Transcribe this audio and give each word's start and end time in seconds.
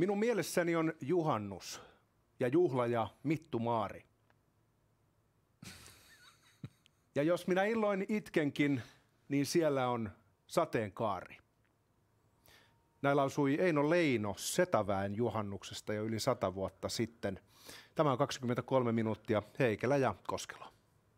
Minun 0.00 0.18
mielessäni 0.18 0.76
on 0.76 0.92
juhannus 1.00 1.80
ja 2.40 2.48
juhla 2.48 2.86
ja 2.86 3.08
Mittu 3.22 3.58
Maari. 3.58 4.04
Ja 7.14 7.22
jos 7.22 7.46
minä 7.46 7.64
illoin 7.64 8.06
itkenkin, 8.08 8.82
niin 9.28 9.46
siellä 9.46 9.88
on 9.88 10.10
sateenkaari. 10.46 11.38
Näin 13.02 13.16
lausui 13.16 13.54
Eino 13.54 13.90
Leino 13.90 14.34
Setäväen 14.38 15.16
juhannuksesta 15.16 15.92
jo 15.92 16.04
yli 16.04 16.20
sata 16.20 16.54
vuotta 16.54 16.88
sitten. 16.88 17.40
Tämä 17.94 18.12
on 18.12 18.18
23 18.18 18.92
minuuttia 18.92 19.42
Heikelä 19.58 19.96
ja 19.96 20.14
Koskelo. 20.26 20.64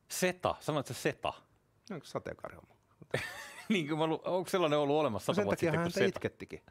Seta, 0.09 0.55
sanoit 0.61 0.87
se 0.87 0.95
seta? 0.95 1.33
Onko 1.91 2.07
sateenkaari 2.07 2.57
homma? 2.57 2.75
niin 3.69 3.89
kuin 3.89 3.99
mä 3.99 4.05
onko 4.05 4.51
sellainen 4.51 4.79
ollut 4.79 4.97
olemassa 4.97 5.33
No 5.33 5.35
sata 5.35 5.41
sen 5.41 5.45
vuotta 5.47 5.61
sitten 5.61 5.81
kuin 5.81 5.93
seta? 5.93 6.07
itkettikin. 6.07 6.63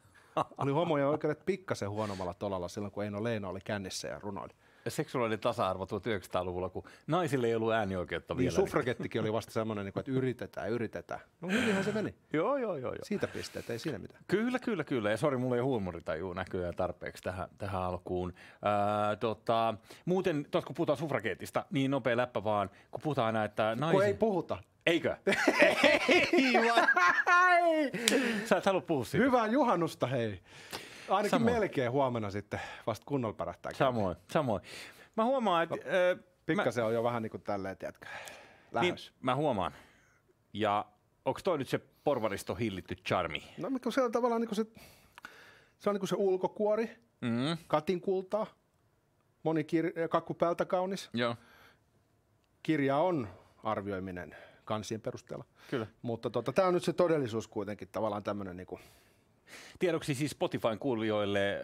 Oli 0.58 0.72
homojen 0.72 1.08
oikeudet 1.08 1.46
pikkasen 1.46 1.90
huonommalla 1.90 2.34
tolalla 2.34 2.68
silloin, 2.68 2.92
kun 2.92 3.04
Eino 3.04 3.24
Leino 3.24 3.50
oli 3.50 3.60
kännissä 3.66 4.08
ja 4.08 4.20
runoili. 4.20 4.54
Seksuaalinen 4.88 5.40
tasa-arvo 5.40 5.86
1900-luvulla, 5.86 6.70
kun 6.70 6.84
naisille 7.08 7.48
ei 7.48 7.56
ollut 7.56 7.74
äänioikeutta 7.74 8.34
Niin 8.34 8.38
vielä. 8.40 8.52
suffragettikin 8.56 9.22
oli 9.22 9.34
vasta 9.34 9.52
semmoinen, 9.52 9.86
niin 9.86 9.94
kuin, 9.94 10.02
että 10.02 10.12
yritetään, 10.12 10.70
yritetään. 10.70 11.20
No 11.42 11.48
hyvinhän 11.50 11.84
se 11.84 11.92
meni. 11.92 12.16
Joo, 12.34 12.58
joo, 12.58 12.76
joo. 12.78 12.94
joo. 12.94 13.04
Siitä 13.04 13.28
pisteet, 13.28 13.70
ei 13.70 13.80
siinä 13.80 14.00
mitään. 14.00 14.24
Kyllä, 14.28 14.60
kyllä, 14.60 14.84
kyllä. 14.84 15.12
Ja 15.12 15.18
sori, 15.18 15.38
mulla 15.38 15.56
ei 15.56 15.62
huumoritaju 15.62 16.34
näköjään 16.34 16.76
tarpeeksi 16.76 17.24
tähän, 17.24 17.50
tähän 17.58 17.82
alkuun. 17.82 18.34
Ää, 18.62 19.16
tota, 19.16 19.74
muuten, 20.06 20.46
tuossa 20.52 20.68
kun 20.68 20.76
puhutaan 20.76 20.98
suffrageetista, 20.98 21.66
niin 21.72 21.92
nopea 21.92 22.18
läppä 22.18 22.44
vaan, 22.44 22.70
kun 22.92 23.02
puhutaan 23.04 23.26
aina, 23.26 23.44
että 23.46 23.76
naisen... 23.76 23.92
Kun 23.98 24.06
ei 24.06 24.14
puhuta. 24.14 24.58
Eikö? 24.86 25.18
ei 26.34 26.54
vaan. 26.54 26.88
Sä 28.50 28.58
et 28.58 28.66
halua 28.66 28.82
puhua 28.82 29.06
siitä. 29.06 29.26
Hyvää 29.26 29.48
juhannusta, 29.48 30.08
hei. 30.08 30.42
Ainakin 31.10 31.30
Samoin. 31.30 31.54
melkein 31.54 31.92
huomenna 31.92 32.32
sitten 32.32 32.60
vasta 32.88 33.06
kunnolla 33.06 33.34
pärähtää. 33.34 33.74
Samoin, 33.74 34.16
samoin. 34.32 34.62
Mä 35.18 35.26
huomaan, 35.26 35.64
että... 35.64 35.76
mä, 35.76 35.84
Pikkasen 36.46 36.86
on 36.86 36.94
jo 36.94 37.04
vähän 37.04 37.24
niin 37.24 37.32
kuin 37.32 37.44
tälleen, 37.44 37.78
tiedätkö, 37.78 38.08
niin, 38.82 38.90
lähes. 38.92 39.14
mä 39.22 39.36
huomaan. 39.36 39.72
Ja 40.54 40.86
onko 41.26 41.40
toi 41.44 41.58
nyt 41.58 41.68
se 41.70 41.80
porvaristo 42.04 42.56
hillitty 42.56 42.96
charmi? 42.96 43.44
No, 43.58 43.70
mutta 43.70 43.92
se 43.92 44.02
on 44.02 44.12
tavallaan 44.12 44.42
niin 44.42 44.50
kuin 44.50 44.56
se, 44.56 44.66
se 45.80 45.90
on 45.90 45.94
niin 45.96 46.00
kuin 46.00 46.10
se 46.10 46.16
ulkokuori, 46.16 46.90
Mm, 47.22 47.58
katin 47.68 48.02
kultaa, 48.02 48.48
moni 49.44 49.62
kir- 49.62 50.08
kakku 50.10 50.34
päältä 50.34 50.66
kaunis. 50.66 51.10
joo, 51.14 51.36
Kirja 52.64 52.98
on 52.98 53.28
arvioiminen 53.64 54.36
kansien 54.66 55.02
perusteella. 55.02 55.46
kyllä. 55.70 55.88
Mutta 56.02 56.30
tota, 56.30 56.54
tämä 56.54 56.68
on 56.68 56.74
nyt 56.74 56.84
se 56.84 56.94
todellisuus 56.94 57.48
kuitenkin 57.48 57.88
tavallaan 57.88 58.24
tämmöinen 58.24 58.58
niin 58.58 58.68
kuin, 58.68 58.82
Tiedoksi 59.80 60.16
siis 60.16 60.32
Spotifyn 60.32 60.80
kuulijoille, 60.80 61.62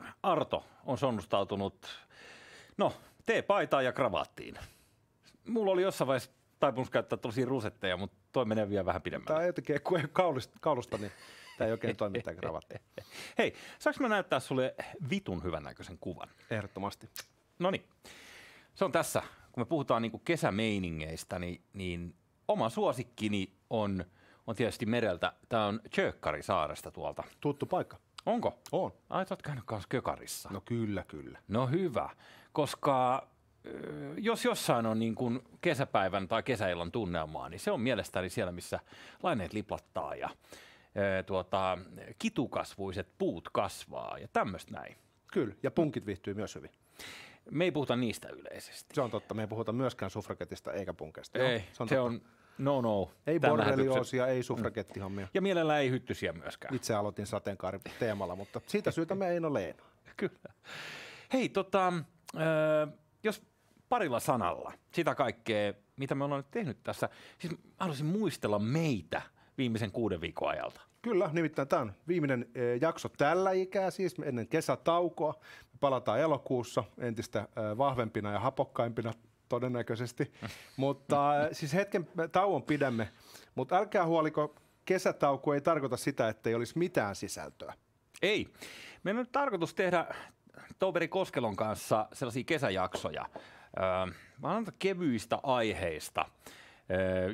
äh, 0.00 0.14
Arto 0.22 0.64
on 0.86 0.98
sonnustautunut, 0.98 1.86
no, 2.76 2.92
T-paitaan 3.26 3.84
ja 3.84 3.92
kravaattiin. 3.92 4.58
Mulla 5.48 5.72
oli 5.72 5.82
jossain 5.82 6.06
vaiheessa 6.06 6.30
taipumus 6.60 6.90
käyttää 6.90 7.18
tosi 7.18 7.44
rusetteja, 7.44 7.96
mutta 7.96 8.16
toi 8.32 8.44
menee 8.44 8.68
vielä 8.68 8.84
vähän 8.84 9.02
pidemmälle. 9.02 9.34
tämä 9.34 9.46
jotenkin, 9.46 9.76
ei 9.76 9.80
ole 9.90 10.08
kaulista, 10.12 10.58
kaulusta, 10.60 10.98
niin 10.98 11.12
tämä 11.58 11.66
ei 11.66 11.72
oikein 11.72 11.96
toimi 11.96 12.22
tämä 12.22 12.34
kravatti. 12.34 12.74
Hei, 13.38 13.54
saanko 13.78 14.02
mä 14.02 14.08
näyttää 14.08 14.40
sulle 14.40 14.74
vitun 15.10 15.42
hyvännäköisen 15.42 15.98
kuvan? 15.98 16.28
Ehdottomasti. 16.50 17.08
No 17.58 17.70
niin, 17.70 17.84
se 18.74 18.84
on 18.84 18.92
tässä. 18.92 19.22
Kun 19.52 19.60
me 19.60 19.64
puhutaan 19.64 20.02
niin 20.02 20.20
kesämeiningeistä, 20.24 21.38
niin, 21.38 21.62
niin 21.72 22.14
oma 22.48 22.68
suosikkini 22.68 23.52
on, 23.70 24.04
on 24.46 24.56
tietysti 24.56 24.86
mereltä. 24.86 25.32
Tämä 25.48 25.66
on 25.66 25.80
Tjökkari 25.90 26.42
saaresta 26.42 26.90
tuolta. 26.90 27.24
Tuttu 27.40 27.66
paikka. 27.66 27.96
Onko? 28.26 28.58
On. 28.72 28.92
Ai, 29.10 29.26
sä 29.26 29.34
oot 29.34 29.42
käynyt 29.42 29.64
kanssa 29.66 29.88
Kökarissa. 29.88 30.48
No 30.52 30.60
kyllä, 30.60 31.04
kyllä. 31.08 31.38
No 31.48 31.66
hyvä, 31.66 32.10
koska 32.52 33.28
jos 34.16 34.44
jossain 34.44 34.86
on 34.86 34.98
niin 34.98 35.14
kuin 35.14 35.40
kesäpäivän 35.60 36.28
tai 36.28 36.42
kesäillan 36.42 36.92
tunnelmaa, 36.92 37.48
niin 37.48 37.60
se 37.60 37.70
on 37.70 37.80
mielestäni 37.80 38.28
siellä, 38.28 38.52
missä 38.52 38.80
laineet 39.22 39.52
liplattaa 39.52 40.14
ja 40.14 40.28
tuota, 41.26 41.78
kitukasvuiset 42.18 43.08
puut 43.18 43.48
kasvaa 43.52 44.18
ja 44.18 44.28
tämmöistä 44.32 44.72
näin. 44.72 44.96
Kyllä, 45.32 45.54
ja 45.62 45.70
punkit 45.70 46.06
viihtyy 46.06 46.34
myös 46.34 46.54
hyvin. 46.54 46.70
Me 47.50 47.64
ei 47.64 47.70
puhuta 47.72 47.96
niistä 47.96 48.28
yleisesti. 48.28 48.94
Se 48.94 49.00
on 49.00 49.10
totta, 49.10 49.34
me 49.34 49.42
ei 49.42 49.48
puhuta 49.48 49.72
myöskään 49.72 50.10
suffragetista 50.10 50.72
eikä 50.72 50.94
punkeista. 50.94 51.38
Ei, 51.38 51.64
se 51.72 51.82
on, 51.82 51.88
se 51.88 51.94
totta. 51.94 52.02
on 52.02 52.20
no 52.58 52.80
no. 52.80 53.10
Ei 53.26 53.40
borrelioosia, 53.40 54.26
ei 54.26 54.42
suffragettihommia. 54.42 55.28
Ja 55.34 55.42
mielellään 55.42 55.80
ei 55.80 55.90
hyttysiä 55.90 56.32
myöskään. 56.32 56.74
Itse 56.74 56.94
aloitin 56.94 57.26
sateenkaari 57.26 57.78
teemalla, 57.98 58.36
mutta 58.36 58.60
siitä 58.66 58.90
syytä 58.90 59.14
me 59.14 59.28
ei 59.28 59.38
ole 59.38 59.52
Leena. 59.52 59.82
Kyllä. 60.16 60.54
Hei, 61.32 61.48
tota, 61.48 61.92
ö, 62.34 62.86
jos 63.22 63.42
parilla 63.88 64.20
sanalla 64.20 64.72
sitä 64.92 65.14
kaikkea, 65.14 65.72
mitä 65.96 66.14
me 66.14 66.24
ollaan 66.24 66.38
nyt 66.38 66.50
tehnyt 66.50 66.82
tässä, 66.82 67.08
siis 67.38 67.52
mä 67.52 67.58
haluaisin 67.78 68.06
muistella 68.06 68.58
meitä 68.58 69.22
viimeisen 69.58 69.92
kuuden 69.92 70.20
viikon 70.20 70.48
ajalta. 70.50 70.80
Kyllä, 71.02 71.30
nimittäin 71.32 71.68
tämä 71.68 71.82
on 71.82 71.92
viimeinen 72.08 72.50
jakso 72.80 73.08
tällä 73.08 73.52
ikää, 73.52 73.90
siis 73.90 74.14
ennen 74.24 74.48
kesätaukoa. 74.48 75.34
Me 75.72 75.78
palataan 75.80 76.20
elokuussa 76.20 76.84
entistä 76.98 77.48
vahvempina 77.78 78.32
ja 78.32 78.40
hapokkaimpina 78.40 79.12
todennäköisesti. 79.48 80.32
mutta 80.76 81.46
eh, 81.46 81.48
siis 81.52 81.74
hetken 81.74 82.08
tauon 82.32 82.62
pidämme, 82.62 83.08
mutta 83.54 83.76
älkää 83.76 84.06
huoliko, 84.06 84.54
kesätauko 84.84 85.54
ei 85.54 85.60
tarkoita 85.60 85.96
sitä, 85.96 86.28
että 86.28 86.48
ei 86.48 86.54
olisi 86.54 86.78
mitään 86.78 87.16
sisältöä. 87.16 87.74
Ei. 88.22 88.48
Meidän 89.04 89.18
on 89.18 89.22
nyt 89.22 89.32
tarkoitus 89.32 89.74
tehdä 89.74 90.06
Toveri 90.78 91.08
Koskelon 91.08 91.56
kanssa 91.56 92.08
sellaisia 92.12 92.44
kesäjaksoja. 92.44 93.26
Öö, 93.34 94.14
mä 94.42 94.48
annan 94.48 94.72
kevyistä 94.78 95.38
aiheista, 95.42 96.24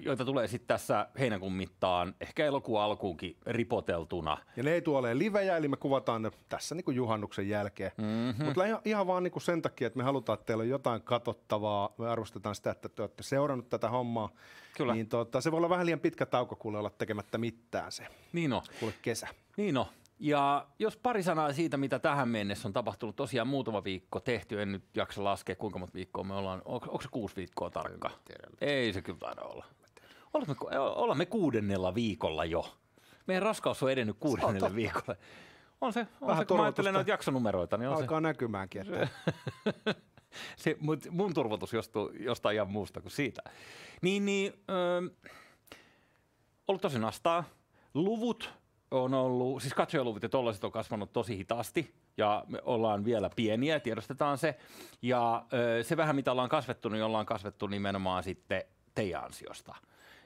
joita 0.03 0.25
tulee 0.25 0.49
sitten 0.49 0.69
tässä 0.69 1.09
heinäkuun 1.19 1.53
mittaan, 1.53 2.15
ehkä 2.21 2.47
elokuun 2.47 2.81
alkuunkin 2.81 3.37
ripoteltuna. 3.47 4.39
Ja 4.57 4.63
ne 4.63 4.73
ei 4.73 4.83
tule 4.83 5.19
livejä, 5.19 5.57
eli 5.57 5.69
me 5.69 5.77
kuvataan 5.77 6.23
ne 6.23 6.31
tässä 6.49 6.75
niin 6.75 6.85
kuin 6.85 6.97
juhannuksen 6.97 7.49
jälkeen. 7.49 7.93
Mm-hmm. 7.99 8.45
Mutta 8.45 8.65
ihan, 8.65 8.81
ihan 8.85 9.07
vaan 9.07 9.23
niin 9.23 9.33
kuin 9.33 9.43
sen 9.43 9.63
takia, 9.63 9.87
että 9.87 9.97
me 9.97 10.03
halutaan, 10.03 10.35
että 10.35 10.47
teillä 10.47 10.63
on 10.63 10.69
jotain 10.69 11.03
katsottavaa. 11.03 11.95
Me 11.99 12.09
arvostetaan 12.09 12.55
sitä, 12.55 12.71
että 12.71 12.89
te 12.89 13.03
olette 13.03 13.23
seurannut 13.23 13.69
tätä 13.69 13.89
hommaa. 13.89 14.31
Kyllä. 14.77 14.95
Niin 14.95 15.09
tota, 15.09 15.41
se 15.41 15.53
voi 15.53 15.57
olla 15.57 15.69
vähän 15.69 15.87
liian 15.87 16.01
pitkä 16.01 16.27
tauko, 16.27 16.57
kuule 16.57 16.79
olla 16.79 16.91
tekemättä 16.91 17.39
mitään 17.39 17.93
se. 17.93 18.07
Niin 18.33 18.53
on. 18.53 18.63
Kuule 18.81 18.95
kesä. 19.03 19.29
Niin 19.57 19.77
on. 19.77 19.87
Ja 20.19 20.67
jos 20.79 20.97
pari 20.97 21.23
sanaa 21.23 21.53
siitä, 21.53 21.77
mitä 21.77 21.99
tähän 21.99 22.29
mennessä 22.29 22.69
on 22.69 22.73
tapahtunut, 22.73 23.17
tosiaan 23.17 23.49
muutama 23.49 23.85
viikko 23.85 24.21
tehty, 24.21 24.63
en 24.63 24.73
nyt 24.73 24.85
jaksa 24.97 25.25
laskea 25.25 25.57
kuinka 25.57 25.79
monta 25.79 25.95
viikkoa 25.95 26.25
me 26.25 26.35
ollaan, 26.35 26.63
onko, 26.65 26.87
onko 26.87 27.03
se 27.03 27.09
kuusi 27.11 27.37
viikkoa 27.37 27.71
tarkka? 27.71 28.11
Ei 28.61 28.93
se 28.93 29.03
kyllä 29.03 29.19
taida 29.19 29.43
olla. 29.43 29.65
Olemme, 30.35 30.55
ollaan 30.95 31.19
me 31.19 31.27
kuudennella 31.27 31.95
viikolla 31.95 32.45
jo. 32.45 32.77
Meidän 33.27 33.43
raskaus 33.43 33.83
on 33.83 33.91
edennyt 33.91 34.17
kuudennelle 34.21 34.75
viikolle. 34.75 35.19
On 35.81 35.93
se, 35.93 36.07
on 36.21 36.29
Vähän 36.29 36.43
se 36.43 36.47
kun 36.47 36.57
mä 36.57 36.63
ajattelen 36.63 36.95
noita 36.95 37.11
jaksonumeroita, 37.11 37.77
niin 37.77 37.89
on 37.89 37.97
se, 37.97 38.03
Alkaa 38.03 38.21
näkymäänkin. 38.21 38.83
Että 38.83 39.09
se 40.57 40.77
mut 40.81 41.07
mun 41.11 41.35
turvotus 41.35 41.73
jostuu 41.73 42.11
jostain 42.21 42.55
ihan 42.55 42.71
muusta 42.71 43.01
kuin 43.01 43.13
siitä. 43.13 43.43
Niin, 44.03 44.25
niin 44.25 44.53
öö, 44.71 45.03
ollut 46.69 46.83
tosi 46.83 46.99
nastaa. 46.99 47.45
Luvut 47.95 48.55
on 49.03 49.15
ollut, 49.15 49.63
siis 49.63 49.75
katsojaluvut 49.75 50.23
ja 50.23 50.29
tollaiset 50.29 50.65
on 50.65 50.73
kasvanut 50.73 51.13
tosi 51.13 51.39
hitaasti 51.39 51.95
ja 52.17 52.45
me 52.49 52.59
ollaan 52.65 53.05
vielä 53.05 53.31
pieniä, 53.37 53.81
tiedostetaan 53.81 54.39
se. 54.39 54.59
Ja 55.03 55.47
se 55.83 55.97
vähän 55.97 56.17
mitä 56.17 56.33
ollaan 56.33 56.49
kasvettu, 56.49 56.89
niin 56.89 57.05
ollaan 57.05 57.27
kasvettu 57.27 57.67
nimenomaan 57.67 58.23
sitten 58.23 58.63
teidän 58.95 59.25
ansiosta. 59.25 59.75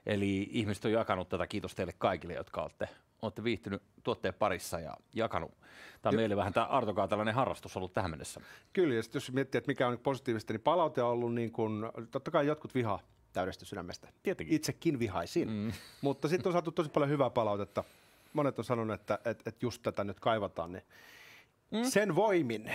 Eli 0.06 0.48
ihmiset 0.50 0.84
on 0.84 0.92
jakanut 0.92 1.28
tätä, 1.28 1.46
kiitos 1.46 1.74
teille 1.74 1.92
kaikille, 1.98 2.34
jotka 2.34 2.62
olette, 2.62 2.88
olette 3.22 3.44
viihtynyt 3.44 3.82
tuotteen 4.02 4.34
parissa 4.34 4.80
ja 4.80 4.96
jakanut. 5.14 5.50
Tämä 6.02 6.10
on 6.10 6.16
meille 6.16 6.36
vähän 6.36 6.52
tämä 6.52 6.66
Artokaa 6.66 7.08
tällainen 7.08 7.34
harrastus 7.34 7.76
ollut 7.76 7.92
tähän 7.92 8.10
mennessä. 8.10 8.40
kyllä, 8.72 8.94
ja 8.94 9.02
jos 9.14 9.32
miettii, 9.32 9.58
että 9.58 9.70
mikä 9.70 9.88
on 9.88 9.98
positiivista, 9.98 10.52
niin 10.52 10.60
palaute 10.60 11.02
on 11.02 11.10
ollut 11.10 11.34
niin 11.34 11.52
kuin, 11.52 11.84
totta 12.10 12.30
kai 12.30 12.46
jotkut 12.46 12.74
vihaa 12.74 13.00
täydestä 13.32 13.64
sydämestä. 13.64 14.08
Tietenkin. 14.22 14.56
Itsekin 14.56 14.98
vihaisin. 14.98 15.48
Mm. 15.48 15.72
Mutta 16.00 16.28
sitten 16.28 16.48
on 16.48 16.52
saatu 16.52 16.72
tosi 16.72 16.90
paljon 16.90 17.10
hyvää 17.10 17.30
palautetta. 17.30 17.84
Monet 18.32 18.58
on 18.58 18.64
sanonut, 18.64 19.00
että, 19.00 19.14
että, 19.14 19.42
että 19.46 19.66
just 19.66 19.82
tätä 19.82 20.04
nyt 20.04 20.20
kaivataan. 20.20 20.72
Niin 20.72 20.84
mm. 21.70 21.84
Sen 21.84 22.14
voimin 22.14 22.72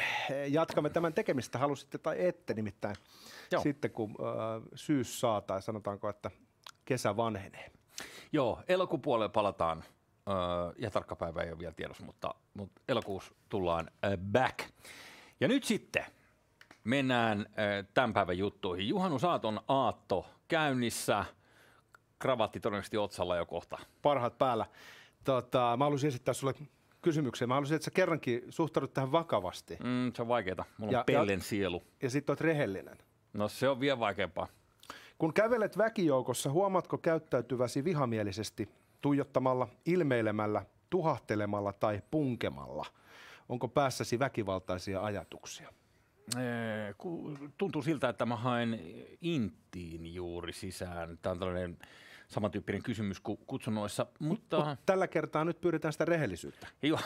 jatkamme 0.48 0.90
tämän 0.90 1.14
tekemistä, 1.14 1.60
halusitte 1.60 1.98
tai 1.98 2.26
ette 2.26 2.54
nimittäin. 2.54 2.96
Joo. 3.52 3.62
Sitten 3.62 3.92
kun 3.92 4.10
äh, 4.10 4.62
syys 4.76 5.20
saa, 5.20 5.42
tai 5.42 5.62
sanotaanko, 5.62 6.10
että 6.10 6.32
kesä 6.86 7.18
vanhenee. 7.18 7.72
Joo, 8.32 8.62
elokuun 8.68 9.02
puolelle 9.02 9.30
palataan. 9.30 9.84
Öö, 10.30 10.36
ja 10.78 10.92
tarkka 10.92 11.16
päivä 11.16 11.42
ei 11.42 11.52
ole 11.52 11.60
vielä 11.60 11.74
tiedossa, 11.74 12.06
mutta, 12.06 12.36
mutta 12.54 12.82
elokuussa 12.88 13.34
tullaan 13.50 13.92
äh, 14.06 14.12
back. 14.32 14.60
Ja 15.40 15.48
nyt 15.48 15.64
sitten 15.64 16.06
mennään 16.84 17.40
äh, 17.40 17.88
tämän 17.94 18.14
päivän 18.14 18.38
juttuihin. 18.38 18.88
Juhannusaaton 18.88 19.62
aatto 19.68 20.26
käynnissä. 20.48 21.26
Kravatti 22.20 22.60
todennäköisesti 22.60 22.98
otsalla 22.98 23.36
jo 23.36 23.46
kohta. 23.46 23.78
Parhaat 24.02 24.38
päällä. 24.38 24.66
Tota, 25.24 25.76
mä 25.78 25.86
haluaisin 25.86 26.08
esittää 26.08 26.34
sulle 26.34 26.54
kysymykseen. 27.02 27.50
Mä 27.50 27.54
haluaisin, 27.56 27.76
että 27.76 27.86
sä 27.86 27.92
kerrankin 27.92 28.42
suhtaudut 28.50 28.94
tähän 28.94 29.12
vakavasti. 29.12 29.78
Mm, 29.84 30.12
se 30.16 30.22
on 30.22 30.28
vaikeeta. 30.28 30.66
Mulla 30.78 30.90
on 30.90 30.94
Ja- 30.94 31.04
pellen 31.04 31.42
sielu. 31.42 31.84
Ja 32.02 32.10
sit 32.10 32.30
oot 32.30 32.42
rehellinen. 32.42 32.98
No 33.34 33.48
se 33.48 33.70
on 33.70 33.80
vielä 33.80 34.00
vaikeampaa. 34.00 34.48
Kun 35.18 35.34
kävelet 35.34 35.78
väkijoukossa, 35.78 36.52
huomaatko 36.52 36.98
käyttäytyväsi 36.98 37.84
vihamielisesti, 37.84 38.70
tuijottamalla, 39.02 39.68
ilmeilemällä, 39.86 40.66
tuhahtelemalla 40.90 41.74
tai 41.74 42.02
punkemalla? 42.12 42.86
Onko 43.50 43.68
päässäsi 43.68 44.20
väkivaltaisia 44.20 45.04
ajatuksia? 45.04 45.74
Tuntuu 47.58 47.82
siltä, 47.82 48.10
että 48.10 48.26
mä 48.26 48.36
haen 48.36 48.80
intiin 49.22 50.14
juuri 50.14 50.54
sisään. 50.54 51.18
Tämä 51.22 51.32
on 51.32 51.40
tällainen 51.40 51.78
samantyyppinen 52.28 52.84
kysymys 52.84 53.20
kuin 53.20 53.38
kutsunnoissa, 53.48 54.06
mutta... 54.20 54.66
Mut 54.66 54.80
tällä 54.86 55.08
kertaa 55.08 55.46
nyt 55.46 55.62
pyritään 55.62 55.92
sitä 55.92 56.06
rehellisyyttä. 56.06 56.68
Joo. 56.82 57.00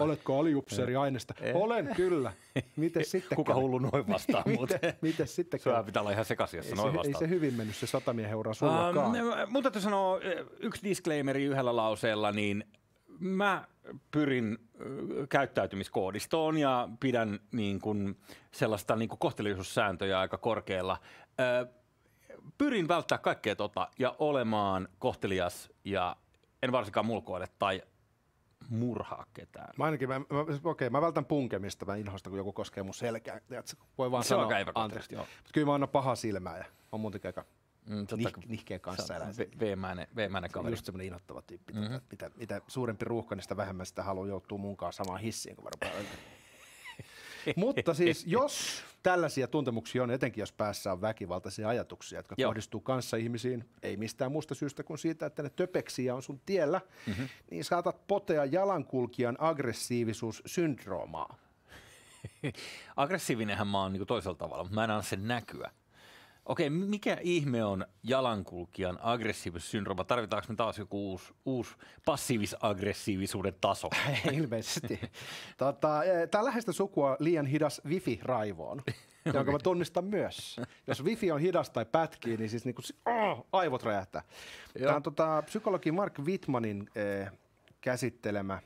Oletko 0.00 0.38
aliupseeri 0.38 0.96
aineesta? 0.96 1.34
Olen 1.54 1.88
kyllä. 1.96 2.32
Miten 2.76 3.04
sitten 3.14 3.36
Kuka 3.36 3.54
hullu 3.54 3.78
noin 3.78 4.08
vastaa 4.08 4.42
muuten? 4.56 4.80
Miten, 5.00 5.28
sitten 5.28 5.60
kävi? 5.60 5.84
pitää 5.84 6.00
olla 6.00 6.10
ihan 6.10 6.24
sekaisin, 6.24 6.58
jos 6.58 6.66
Ei 6.66 6.70
sä 6.70 6.76
se, 6.76 6.82
noin 6.82 6.92
ei 6.92 6.98
vastaa. 6.98 7.18
se 7.18 7.28
hyvin 7.28 7.54
mennyt 7.54 7.76
se 7.76 7.86
satamiehen 7.86 8.36
ura 8.36 8.54
sullakaan. 8.54 9.06
Um, 9.06 9.14
mun 9.48 9.62
täytyy 9.62 9.82
sanoa 9.82 10.20
eh, 10.20 10.44
yksi 10.60 10.82
disclaimeri 10.84 11.44
yhdellä 11.44 11.76
lauseella, 11.76 12.32
niin 12.32 12.64
mä 13.18 13.64
pyrin 14.10 14.58
käyttäytymiskoodistoon 15.28 16.58
ja 16.58 16.88
pidän 17.00 17.40
niin 17.52 17.80
kuin 17.80 18.18
sellaista 18.52 18.96
niin 18.96 19.08
kuin 19.08 19.18
kohteliaisuussääntöjä 19.18 20.20
aika 20.20 20.38
korkealla. 20.38 20.96
Ö, 21.40 21.66
pyrin 22.58 22.88
välttää 22.88 23.18
kaikkea 23.18 23.56
tota 23.56 23.88
ja 23.98 24.16
olemaan 24.18 24.88
kohtelias 24.98 25.70
ja 25.84 26.16
en 26.62 26.72
varsinkaan 26.72 27.06
mulkoile 27.06 27.48
tai 27.58 27.82
murhaa 28.68 29.26
ketään. 29.34 29.74
Mä 29.78 29.84
ainakin, 29.84 30.08
mä, 30.08 30.18
mä, 30.18 30.24
okei, 30.64 30.90
mä 30.90 31.00
vältän 31.00 31.24
punkemista, 31.24 31.86
mä 31.86 31.96
inhosta, 31.96 32.30
kun 32.30 32.38
joku 32.38 32.52
koskee 32.52 32.82
mun 32.82 32.94
selkää. 32.94 33.40
Tiedätkö, 33.40 33.76
voi 33.98 34.10
vaan 34.10 34.24
Se 34.24 34.28
sanoa 34.28 34.48
anteeksi. 34.74 35.14
joo. 35.14 35.22
Mut 35.24 35.52
Kyllä 35.52 35.66
mä 35.66 35.74
annan 35.74 35.88
paha 35.88 36.14
silmää 36.14 36.58
ja 36.58 36.64
on 36.92 37.00
muutenkin 37.00 37.28
aika 37.28 37.44
Mm, 37.88 38.06
nih, 38.16 38.26
nihkeä 38.46 38.78
kanssa 38.78 39.14
ve- 39.14 39.60
veemäinen, 39.60 40.06
veemäinen 40.16 40.50
kaveri. 40.50 40.72
Just 40.72 40.84
semmoinen 40.84 41.06
inhottava 41.06 41.42
tyyppi. 41.42 41.72
Mm-hmm. 41.72 41.92
Tota, 41.92 42.04
mitä, 42.10 42.30
mitä 42.36 42.60
suurempi 42.68 43.04
ruuhka, 43.04 43.34
niin 43.34 43.42
sitä 43.42 43.56
vähemmän 43.56 43.86
sitä 43.86 44.02
haluaa 44.02 44.26
joutua 44.28 44.58
munkaan 44.58 44.92
samaan 44.92 45.20
hissiin, 45.20 45.56
kun 45.56 45.64
mä 45.64 45.70
rupean. 45.74 46.04
Mutta 47.56 47.94
siis 47.94 48.26
jos 48.26 48.84
tällaisia 49.02 49.48
tuntemuksia 49.48 50.02
on, 50.02 50.10
etenkin 50.10 50.42
jos 50.42 50.52
päässä 50.52 50.92
on 50.92 51.00
väkivaltaisia 51.00 51.68
ajatuksia, 51.68 52.18
jotka 52.18 52.34
Joo. 52.38 52.50
kohdistuu 52.50 52.80
kanssa 52.80 53.16
ihmisiin, 53.16 53.68
ei 53.82 53.96
mistään 53.96 54.32
muusta 54.32 54.54
syystä 54.54 54.82
kuin 54.82 54.98
siitä, 54.98 55.26
että 55.26 55.42
ne 55.42 55.50
töpeksiä 55.50 56.14
on 56.14 56.22
sun 56.22 56.40
tiellä, 56.46 56.80
mm-hmm. 57.06 57.28
niin 57.50 57.64
saatat 57.64 58.06
potea 58.06 58.44
jalankulkijan 58.44 59.36
aggressiivisuussyndroomaa. 59.40 61.36
Aggressiivinenhän 62.96 63.68
mä 63.68 63.82
oon 63.82 63.92
niin 63.92 64.06
toisella 64.06 64.36
tavalla, 64.36 64.64
mutta 64.64 64.74
mä 64.74 64.84
en 64.84 64.90
anna 64.90 65.02
sen 65.02 65.28
näkyä. 65.28 65.70
Okei, 66.46 66.70
mikä 66.70 67.18
ihme 67.22 67.64
on 67.64 67.86
jalankulkijan 68.02 68.98
aggressiivisuussyndrooma? 69.02 70.04
Tarvitaanko 70.04 70.46
me 70.48 70.54
taas 70.54 70.78
joku 70.78 71.10
uusi, 71.10 71.34
uusi 71.44 71.76
passiivis-aggressiivisuuden 72.04 73.54
taso? 73.60 73.90
Ilmeisesti. 74.32 75.00
tota, 75.56 76.00
Tämä 76.30 76.40
on 76.40 76.44
läheistä 76.44 76.72
sukua 76.72 77.16
liian 77.18 77.46
hidas 77.46 77.82
wifi-raivoon, 77.86 78.82
jonka 79.34 79.52
mä 79.52 79.58
tunnistan 79.58 80.04
myös. 80.04 80.60
Jos 80.86 81.04
wifi 81.04 81.30
on 81.32 81.40
hidas 81.40 81.70
tai 81.70 81.84
pätkii, 81.84 82.36
niin 82.36 82.50
siis 82.50 82.64
niinku, 82.64 82.82
oh, 83.06 83.46
aivot 83.52 83.82
räjähtää. 83.82 84.22
Tämä 84.78 84.96
on 84.96 85.02
tota, 85.02 85.42
psykologi 85.46 85.92
Mark 85.92 86.18
Wittmanin 86.18 86.90
eh, 86.94 87.30
käsittelemä. 87.80 88.60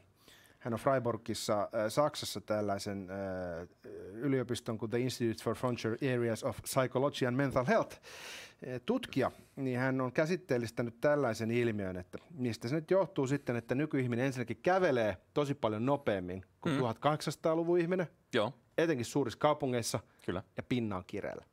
Hän 0.58 0.75
on 0.75 0.81
Freiburgissa 0.81 1.62
äh, 1.62 1.69
Saksassa 1.88 2.40
tällaisen 2.40 3.08
äh, 3.10 3.69
yliopiston 4.12 4.78
kuin 4.78 4.90
The 4.90 4.99
Institute 5.00 5.44
for 5.44 5.55
Frontier 5.55 5.96
Areas 6.14 6.44
of 6.44 6.58
Psychology 6.62 7.26
and 7.26 7.37
Mental 7.37 7.66
Health 7.66 7.96
äh, 7.96 8.81
tutkija, 8.87 9.31
niin 9.56 9.78
hän 9.78 10.00
on 10.00 10.12
käsitteellistänyt 10.12 11.00
tällaisen 11.00 11.50
ilmiön, 11.50 11.96
että 11.96 12.19
mistä 12.31 12.69
se 12.69 12.75
nyt 12.75 12.90
johtuu 12.90 13.26
sitten, 13.26 13.56
että 13.56 13.75
nykyihminen 13.75 14.26
ensinnäkin 14.26 14.56
kävelee 14.62 15.16
tosi 15.34 15.55
paljon 15.55 15.87
nopeammin 15.87 16.44
kuin 16.61 16.75
mm. 16.75 16.81
1800-luvun 16.81 17.78
ihminen, 17.78 18.06
Joo, 18.34 18.52
etenkin 18.78 19.06
suurissa 19.06 19.38
kaupungeissa, 19.38 20.00
kyllä. 20.26 20.43
ja 20.56 20.62
pinna 20.62 20.96
on 20.96 21.04
kireellä. 21.06 21.44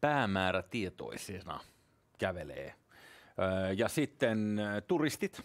Päämäärä 0.00 0.62
tietoisena 0.62 1.60
kävelee. 2.18 2.74
Ja 3.76 3.88
sitten 3.88 4.58
ö, 4.58 4.80
turistit 4.80 5.42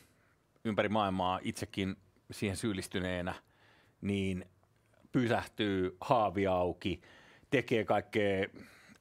ympäri 0.65 0.89
maailmaa 0.89 1.39
itsekin 1.41 1.95
siihen 2.31 2.57
syyllistyneenä, 2.57 3.33
niin 4.01 4.45
pysähtyy 5.11 5.97
haavi 6.01 6.47
auki, 6.47 7.01
tekee 7.49 7.85
kaikkea 7.85 8.47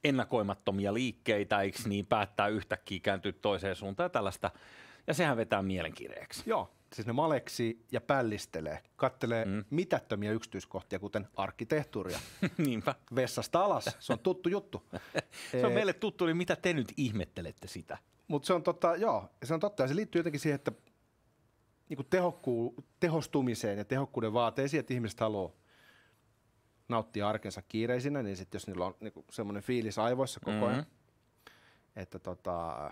ennakoimattomia 0.03 0.93
liikkeitä, 0.93 1.61
eikö 1.61 1.77
niin, 1.85 2.05
päättää 2.05 2.47
yhtäkkiä 2.47 2.99
kääntyä 3.03 3.31
toiseen 3.31 3.75
suuntaan 3.75 4.05
ja 4.05 4.09
tällaista. 4.09 4.51
Ja 5.07 5.13
sehän 5.13 5.37
vetää 5.37 5.61
mielenkireeksi. 5.61 6.43
Joo, 6.45 6.71
siis 6.93 7.07
ne 7.07 7.13
maleksi 7.13 7.85
ja 7.91 8.01
pällistelee, 8.01 8.83
kattelee 8.95 9.45
mm. 9.45 9.63
mitättömiä 9.69 10.31
yksityiskohtia, 10.31 10.99
kuten 10.99 11.27
arkkitehtuuria. 11.35 12.19
Niinpä. 12.57 12.95
Vessasta 13.15 13.65
alas, 13.65 13.97
se 13.99 14.13
on 14.13 14.19
tuttu 14.19 14.49
juttu. 14.49 14.83
Se 15.51 15.65
on 15.65 15.71
meille 15.71 15.93
tuttu, 15.93 16.25
niin 16.25 16.37
mitä 16.37 16.55
te 16.55 16.73
nyt 16.73 16.93
ihmettelette 16.97 17.67
sitä? 17.67 17.97
Mutta 18.27 18.47
se 18.47 18.53
on 18.53 18.63
totta, 18.63 18.95
joo, 18.95 19.29
se 19.43 19.53
on 19.53 19.59
totta 19.59 19.83
ja 19.83 19.87
se 19.87 19.95
liittyy 19.95 20.19
jotenkin 20.19 20.39
siihen, 20.39 20.55
että 20.55 20.71
niin 21.89 22.05
tehokku, 22.09 22.75
tehostumiseen 22.99 23.77
ja 23.77 23.85
tehokkuuden 23.85 24.33
vaateisiin, 24.33 24.79
että 24.79 24.93
ihmiset 24.93 25.19
haluaa 25.19 25.51
nauttia 26.89 27.29
arkensa 27.29 27.61
kiireisinä, 27.61 28.23
niin 28.23 28.37
sitten 28.37 28.55
jos 28.59 28.67
niillä 28.67 28.85
on 28.85 28.95
niin 28.99 29.13
semmoinen 29.31 29.63
fiilis 29.63 29.97
aivoissa 29.99 30.39
koko 30.39 30.65
ajan, 30.65 30.79
Mhm. 30.79 30.89
että 31.95 32.19
tota, 32.19 32.91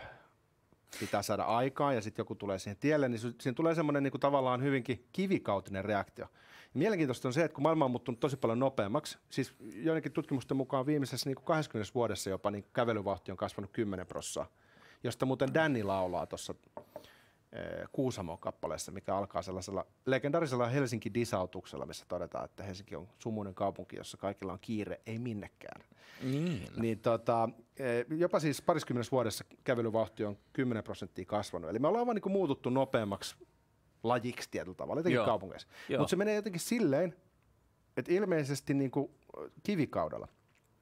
pitää 0.99 1.21
saada 1.21 1.43
aikaa 1.43 1.93
ja 1.93 2.01
sitten 2.01 2.23
joku 2.23 2.35
tulee 2.35 2.59
siihen 2.59 2.77
tielle, 2.77 3.09
niin 3.09 3.19
si- 3.19 3.35
siinä 3.41 3.55
tulee 3.55 3.75
semmoinen 3.75 4.03
niin 4.03 4.19
tavallaan 4.19 4.63
hyvinkin 4.63 5.07
kivikautinen 5.13 5.85
reaktio. 5.85 6.25
Ja 6.73 6.79
mielenkiintoista 6.79 7.27
on 7.27 7.33
se, 7.33 7.43
että 7.43 7.55
kun 7.55 7.61
maailma 7.63 7.85
on 7.85 7.91
muuttunut 7.91 8.19
tosi 8.19 8.37
paljon 8.37 8.59
nopeammaksi, 8.59 9.17
siis 9.29 9.53
joidenkin 9.75 10.11
tutkimusten 10.11 10.57
mukaan 10.57 10.85
viimeisessä 10.85 11.29
niin 11.29 11.37
20 11.43 11.91
vuodessa 11.95 12.29
jopa 12.29 12.51
niin 12.51 12.65
kävelyvauhti 12.73 13.31
on 13.31 13.37
kasvanut 13.37 13.71
10 13.71 14.07
prossaa, 14.07 14.47
josta 15.03 15.25
muuten 15.25 15.53
Danny 15.53 15.83
laulaa 15.83 16.25
tuossa 16.25 16.55
Kuusamon 17.91 18.39
kappaleessa, 18.39 18.91
mikä 18.91 19.15
alkaa 19.15 19.41
sellaisella 19.41 19.85
legendaarisella 20.05 20.67
Helsinki 20.67 21.13
disautuksella, 21.13 21.85
missä 21.85 22.05
todetaan, 22.07 22.45
että 22.45 22.63
Helsinki 22.63 22.95
on 22.95 23.07
sumuinen 23.19 23.55
kaupunki, 23.55 23.95
jossa 23.95 24.17
kaikilla 24.17 24.53
on 24.53 24.59
kiire, 24.61 25.01
ei 25.05 25.19
minnekään. 25.19 25.81
Niin. 26.23 26.67
Niin 26.77 26.99
tota, 26.99 27.49
eh, 27.77 28.05
jopa 28.09 28.39
siis 28.39 28.61
pariskymmenessä 28.61 29.11
vuodessa 29.11 29.45
kävelyvauhti 29.63 30.25
on 30.25 30.37
10 30.53 30.83
prosenttia 30.83 31.25
kasvanut. 31.25 31.69
Eli 31.69 31.79
me 31.79 31.87
ollaan 31.87 32.05
vaan 32.05 32.15
niin 32.15 32.31
muututtu 32.31 32.69
nopeammaksi 32.69 33.35
lajiksi 34.03 34.49
tietyllä 34.51 34.75
tavalla, 34.75 34.99
etenkin 34.99 35.15
Joo. 35.15 35.25
kaupungeissa. 35.25 35.67
Mutta 35.97 36.09
se 36.09 36.15
menee 36.15 36.35
jotenkin 36.35 36.61
silleen, 36.61 37.15
että 37.97 38.13
ilmeisesti 38.13 38.73
niin 38.73 38.91
kuin 38.91 39.11
kivikaudella 39.63 40.27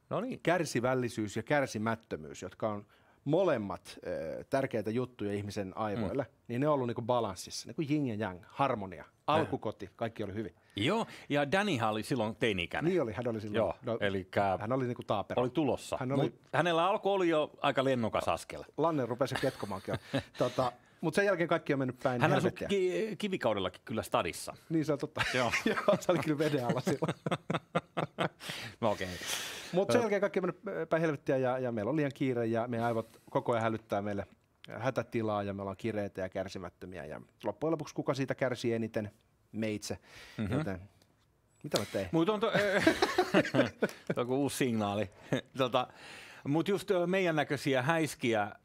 No 0.09 0.21
niin. 0.21 0.39
kärsivällisyys 0.39 1.35
ja 1.35 1.43
kärsimättömyys, 1.43 2.41
jotka 2.41 2.69
on 2.69 2.85
molemmat 3.25 3.99
äh, 4.07 4.45
tärkeitä 4.49 4.91
juttuja 4.91 5.33
ihmisen 5.33 5.77
aivoille, 5.77 6.23
mm. 6.23 6.29
niin 6.47 6.61
ne 6.61 6.67
on 6.67 6.73
ollut 6.73 6.87
niinku 6.87 7.01
balanssissa, 7.01 7.67
niin 7.67 7.75
kuin 7.75 7.91
yin 7.91 8.07
ja 8.07 8.15
yang, 8.15 8.39
harmonia, 8.47 9.05
alkukoti, 9.27 9.89
kaikki 9.95 10.23
oli 10.23 10.33
hyvin. 10.33 10.55
Joo, 10.75 11.05
ja 11.29 11.51
Dannyhan 11.51 11.91
oli 11.91 12.03
silloin 12.03 12.35
teini-ikäinen. 12.35 12.89
Niin 12.89 13.01
oli, 13.01 13.13
hän 13.13 13.27
oli 13.27 13.41
silloin. 13.41 13.57
Joo, 13.57 13.75
no, 13.85 13.97
eli 14.01 14.27
hän 14.59 14.71
oli 14.71 14.85
niinku 14.85 15.03
taapero. 15.03 15.41
oli 15.41 15.49
tulossa. 15.49 15.97
Hän 15.99 16.11
oli-. 16.11 16.23
Mut 16.23 16.41
hänellä 16.53 16.85
alkoi 16.85 17.13
oli 17.13 17.29
jo 17.29 17.51
aika 17.61 17.83
lennokas 17.83 18.27
askel. 18.27 18.63
Lanne 18.77 19.05
rupesi 19.05 19.35
ketkomaankin. 19.35 19.95
tota, 20.37 20.71
mutta 21.01 21.15
sen 21.15 21.25
jälkeen 21.25 21.49
kaikki 21.49 21.73
on 21.73 21.79
mennyt 21.79 21.99
päin 22.03 22.21
Hän 22.21 22.33
asui 22.33 22.51
ki- 22.51 23.15
kivikaudellakin 23.17 23.81
kyllä 23.85 24.03
stadissa. 24.03 24.55
Niin 24.69 24.85
se 24.85 24.93
on 24.93 24.99
totta. 24.99 25.21
Joo. 25.33 25.51
Joo, 25.65 25.97
se 25.99 26.11
oli 26.11 26.19
kyllä 26.19 26.37
veden 26.37 26.65
alla 26.65 26.81
silloin. 26.81 27.13
No 28.81 28.91
okei. 28.91 29.07
Okay. 29.07 29.17
Mutta 29.73 29.91
sen 29.91 30.01
jälkeen 30.01 30.21
kaikki 30.21 30.39
on 30.39 30.45
mennyt 30.45 30.89
päin 30.89 31.01
helvettiä 31.01 31.37
ja, 31.37 31.59
ja 31.59 31.71
meillä 31.71 31.89
on 31.89 31.95
liian 31.95 32.11
kiire 32.13 32.45
ja 32.45 32.67
meidän 32.67 32.87
aivot 32.87 33.21
koko 33.29 33.51
ajan 33.51 33.63
hälyttää 33.63 34.01
meille 34.01 34.27
hätätilaa 34.69 35.43
ja 35.43 35.53
me 35.53 35.61
ollaan 35.61 35.77
kireitä 35.77 36.21
ja 36.21 36.29
kärsimättömiä. 36.29 37.05
Ja 37.05 37.21
loppujen 37.43 37.71
lopuksi 37.71 37.95
kuka 37.95 38.13
siitä 38.13 38.35
kärsii 38.35 38.73
eniten? 38.73 39.11
Meitse. 39.51 39.97
Mm-hmm. 40.37 40.57
Joten, 40.57 40.81
mitä 41.63 41.79
mä 41.79 41.85
tein? 41.91 42.07
Mutta 42.11 42.33
on 42.33 42.39
to, 42.39 42.51
kuin 44.15 44.39
uusi 44.39 44.57
signaali. 44.57 45.09
tota, 45.57 45.87
Mutta 46.47 46.71
just 46.71 46.89
meidän 47.05 47.35
näköisiä 47.35 47.81
häiskiä 47.81 48.41
äh, 48.41 48.55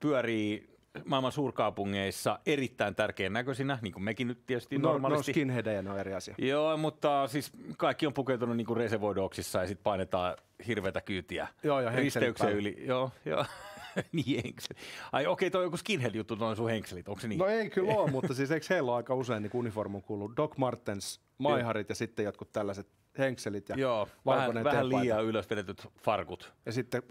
pyörii 0.00 0.73
maailman 1.04 1.32
suurkaupungeissa 1.32 2.38
erittäin 2.46 2.94
tärkeän 2.94 3.32
näköisinä, 3.32 3.78
niin 3.82 3.92
kuin 3.92 4.02
mekin 4.02 4.28
nyt 4.28 4.46
tietysti 4.46 4.78
No, 4.78 4.82
no 4.82 4.92
normaalisti. 4.92 5.32
skinheadejä 5.32 5.82
ne 5.82 5.90
on 5.90 5.98
eri 5.98 6.14
asia. 6.14 6.34
Joo, 6.38 6.76
mutta 6.76 7.26
siis 7.28 7.52
kaikki 7.76 8.06
on 8.06 8.12
pukeutunut 8.12 8.56
niin 8.56 8.66
kuin 8.66 8.76
reservoidoksissa 8.76 9.58
ja 9.60 9.66
sitten 9.66 9.84
painetaan 9.84 10.36
hirveätä 10.66 11.00
kyytiä 11.00 11.48
Joo, 11.62 11.78
henkselit 11.78 12.04
risteyksen 12.04 12.52
yli. 12.52 12.76
Joo, 12.86 13.10
joo. 13.24 13.44
niin 14.12 14.42
henkselit. 14.44 14.82
Ai 15.12 15.26
okei, 15.26 15.50
toi 15.50 15.60
on 15.60 15.66
joku 15.66 15.76
skinhead-juttu, 15.76 16.34
noin 16.34 16.56
sun 16.56 16.70
henkselit, 16.70 17.08
onko 17.08 17.20
se 17.20 17.28
niin? 17.28 17.38
No 17.38 17.46
ei 17.46 17.70
kyllä 17.70 17.92
ole, 17.94 18.10
mutta 18.10 18.34
siis 18.34 18.50
eikö 18.50 18.66
heillä 18.70 18.90
ole 18.90 18.96
aika 18.96 19.14
usein 19.14 19.42
niin 19.42 19.50
uniformun 19.54 20.02
kuuluu 20.02 20.32
Doc 20.36 20.56
Martens, 20.56 21.20
maiharit 21.38 21.88
ja 21.88 21.94
sitten 21.94 22.24
jotkut 22.24 22.52
tällaiset 22.52 22.88
henkselit 23.18 23.68
ja 23.68 23.76
Joo, 23.78 24.08
vähän, 24.26 24.64
vähän 24.64 24.88
liian 24.88 25.24
ylös 25.24 25.50
vedetyt 25.50 25.88
farkut. 26.04 26.52
Ja 26.66 26.72
sitten 26.72 27.02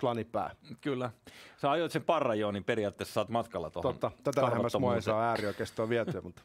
klanipää. 0.00 0.50
Kyllä. 0.80 1.10
Sä 1.56 1.70
ajoit 1.70 1.92
sen 1.92 2.04
parrajoon, 2.04 2.54
niin 2.54 2.64
periaatteessa 2.64 3.12
saat 3.14 3.28
matkalla 3.28 3.70
tuohon. 3.70 3.92
Totta, 3.92 4.10
tätä 4.24 4.42
lähemmäs 4.42 4.76
mua 4.80 4.94
ei 4.94 5.02
saa 5.02 5.22
äärioikeistoa 5.22 5.88
vietyä, 5.88 6.20
mutta 6.20 6.42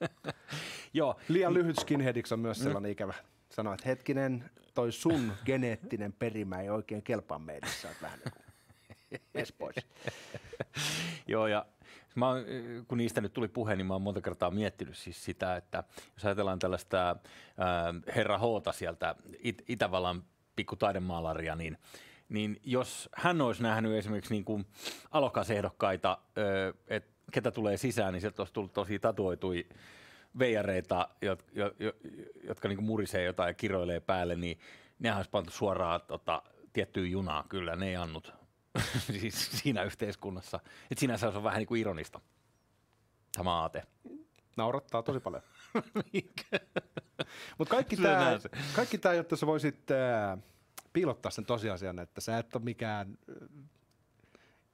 Joo, 0.94 1.16
liian 1.28 1.54
lyhyt 1.54 1.76
skinheadiksi 1.78 2.34
on 2.34 2.40
myös 2.40 2.58
sellainen 2.58 2.92
ikävä 2.92 3.14
sanoa, 3.50 3.74
että 3.74 3.88
hetkinen, 3.88 4.50
toi 4.74 4.92
sun 4.92 5.32
geneettinen 5.44 6.12
perimä 6.12 6.60
ei 6.60 6.70
oikein 6.70 7.02
kelpaa 7.02 7.38
meille, 7.38 7.66
sä 7.66 7.88
oot 7.88 8.02
vähän 8.02 8.18
niin 8.18 8.32
kuin 8.32 9.46
pois. 9.58 9.76
Joo, 11.26 11.46
ja 11.46 11.66
mä, 12.14 12.28
oon, 12.28 12.44
kun 12.88 12.98
niistä 12.98 13.20
nyt 13.20 13.32
tuli 13.32 13.48
puhe, 13.48 13.76
niin 13.76 13.86
mä 13.86 13.94
oon 13.94 14.02
monta 14.02 14.20
kertaa 14.20 14.50
miettinyt 14.50 14.96
siis 14.96 15.24
sitä, 15.24 15.56
että 15.56 15.84
jos 16.14 16.24
ajatellaan 16.24 16.58
tällaista 16.58 16.98
ää, 16.98 17.94
herra 18.16 18.38
Hoota 18.38 18.72
sieltä 18.72 19.14
It- 19.38 19.64
Itävallan 19.68 20.24
pikkutaidemaalaria, 20.56 21.56
niin, 21.56 21.78
niin 22.28 22.60
jos 22.64 23.08
hän 23.14 23.40
olisi 23.40 23.62
nähnyt 23.62 23.92
esimerkiksi 23.92 24.34
niin 24.34 24.44
kuin 24.44 24.66
alokasehdokkaita, 25.10 26.18
että 26.88 27.16
ketä 27.32 27.50
tulee 27.50 27.76
sisään, 27.76 28.12
niin 28.12 28.20
sieltä 28.20 28.42
olisi 28.42 28.54
tullut 28.54 28.72
tosi 28.72 28.98
tatuoitui 28.98 29.66
veijareita, 30.38 31.08
jotka, 31.22 31.50
jo, 31.52 31.74
jo, 31.78 31.92
jotka 32.44 32.68
niin 32.68 32.76
kuin 32.76 32.86
murisee 32.86 33.24
jotain 33.24 33.48
ja 33.48 33.54
kiroilee 33.54 34.00
päälle, 34.00 34.36
niin 34.36 34.58
nehän 34.98 35.16
olisi 35.16 35.30
pantu 35.30 35.50
suoraan 35.50 36.00
tota, 36.06 36.42
tiettyyn 36.72 37.10
junaan, 37.10 37.48
kyllä, 37.48 37.76
ne 37.76 37.88
ei 37.88 37.96
annut 37.96 38.34
siis 39.20 39.50
siinä 39.50 39.82
yhteiskunnassa. 39.82 40.60
Että 40.90 41.00
sinänsä 41.00 41.30
se 41.30 41.36
on 41.36 41.44
vähän 41.44 41.58
niin 41.58 41.66
kuin 41.66 41.80
ironista, 41.80 42.20
tämä 43.36 43.54
aate. 43.54 43.82
Naurattaa 44.56 45.02
tosi 45.02 45.20
paljon. 45.20 45.42
Mutta 47.58 47.74
kaikki 47.74 47.96
tämä, 47.96 48.38
kaikki 48.76 49.00
jotta 49.16 49.36
sä 49.36 49.46
voisit 49.46 49.90
äh, 49.90 50.38
piilottaa 50.96 51.30
sen 51.30 51.46
tosiasian, 51.46 51.98
että 51.98 52.20
sä 52.20 52.38
et 52.38 52.56
ole 52.56 52.64
mikään 52.64 53.18
äh, 53.30 53.48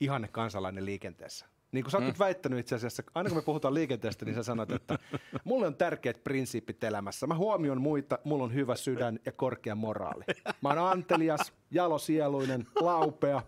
ihanne 0.00 0.28
kansalainen 0.28 0.84
liikenteessä. 0.86 1.46
Niin 1.72 1.84
kuin 1.84 1.90
sä 1.90 1.96
oot 1.96 2.04
Mm. 2.04 2.08
nyt 2.08 2.18
väittänyt 2.18 2.58
itse 2.58 2.74
asiassa, 2.74 3.02
aina 3.14 3.28
kun 3.28 3.38
me 3.38 3.42
puhutaan 3.42 3.74
liikenteestä, 3.74 4.24
niin 4.24 4.34
sä 4.34 4.42
sanot, 4.42 4.70
että 4.70 4.98
mulle 5.44 5.66
on 5.66 5.74
tärkeät 5.74 6.24
prinsiipit 6.24 6.84
elämässä. 6.84 7.26
Mä 7.26 7.34
huomioon 7.34 7.80
muita, 7.80 8.18
mulla 8.24 8.44
on 8.44 8.54
hyvä 8.54 8.74
sydän 8.76 9.18
ja 9.26 9.32
korkea 9.32 9.74
moraali. 9.74 10.24
Mä 10.60 10.68
oon 10.68 10.78
antelias, 10.78 11.52
jalosieluinen, 11.70 12.66
laupea. 12.80 13.42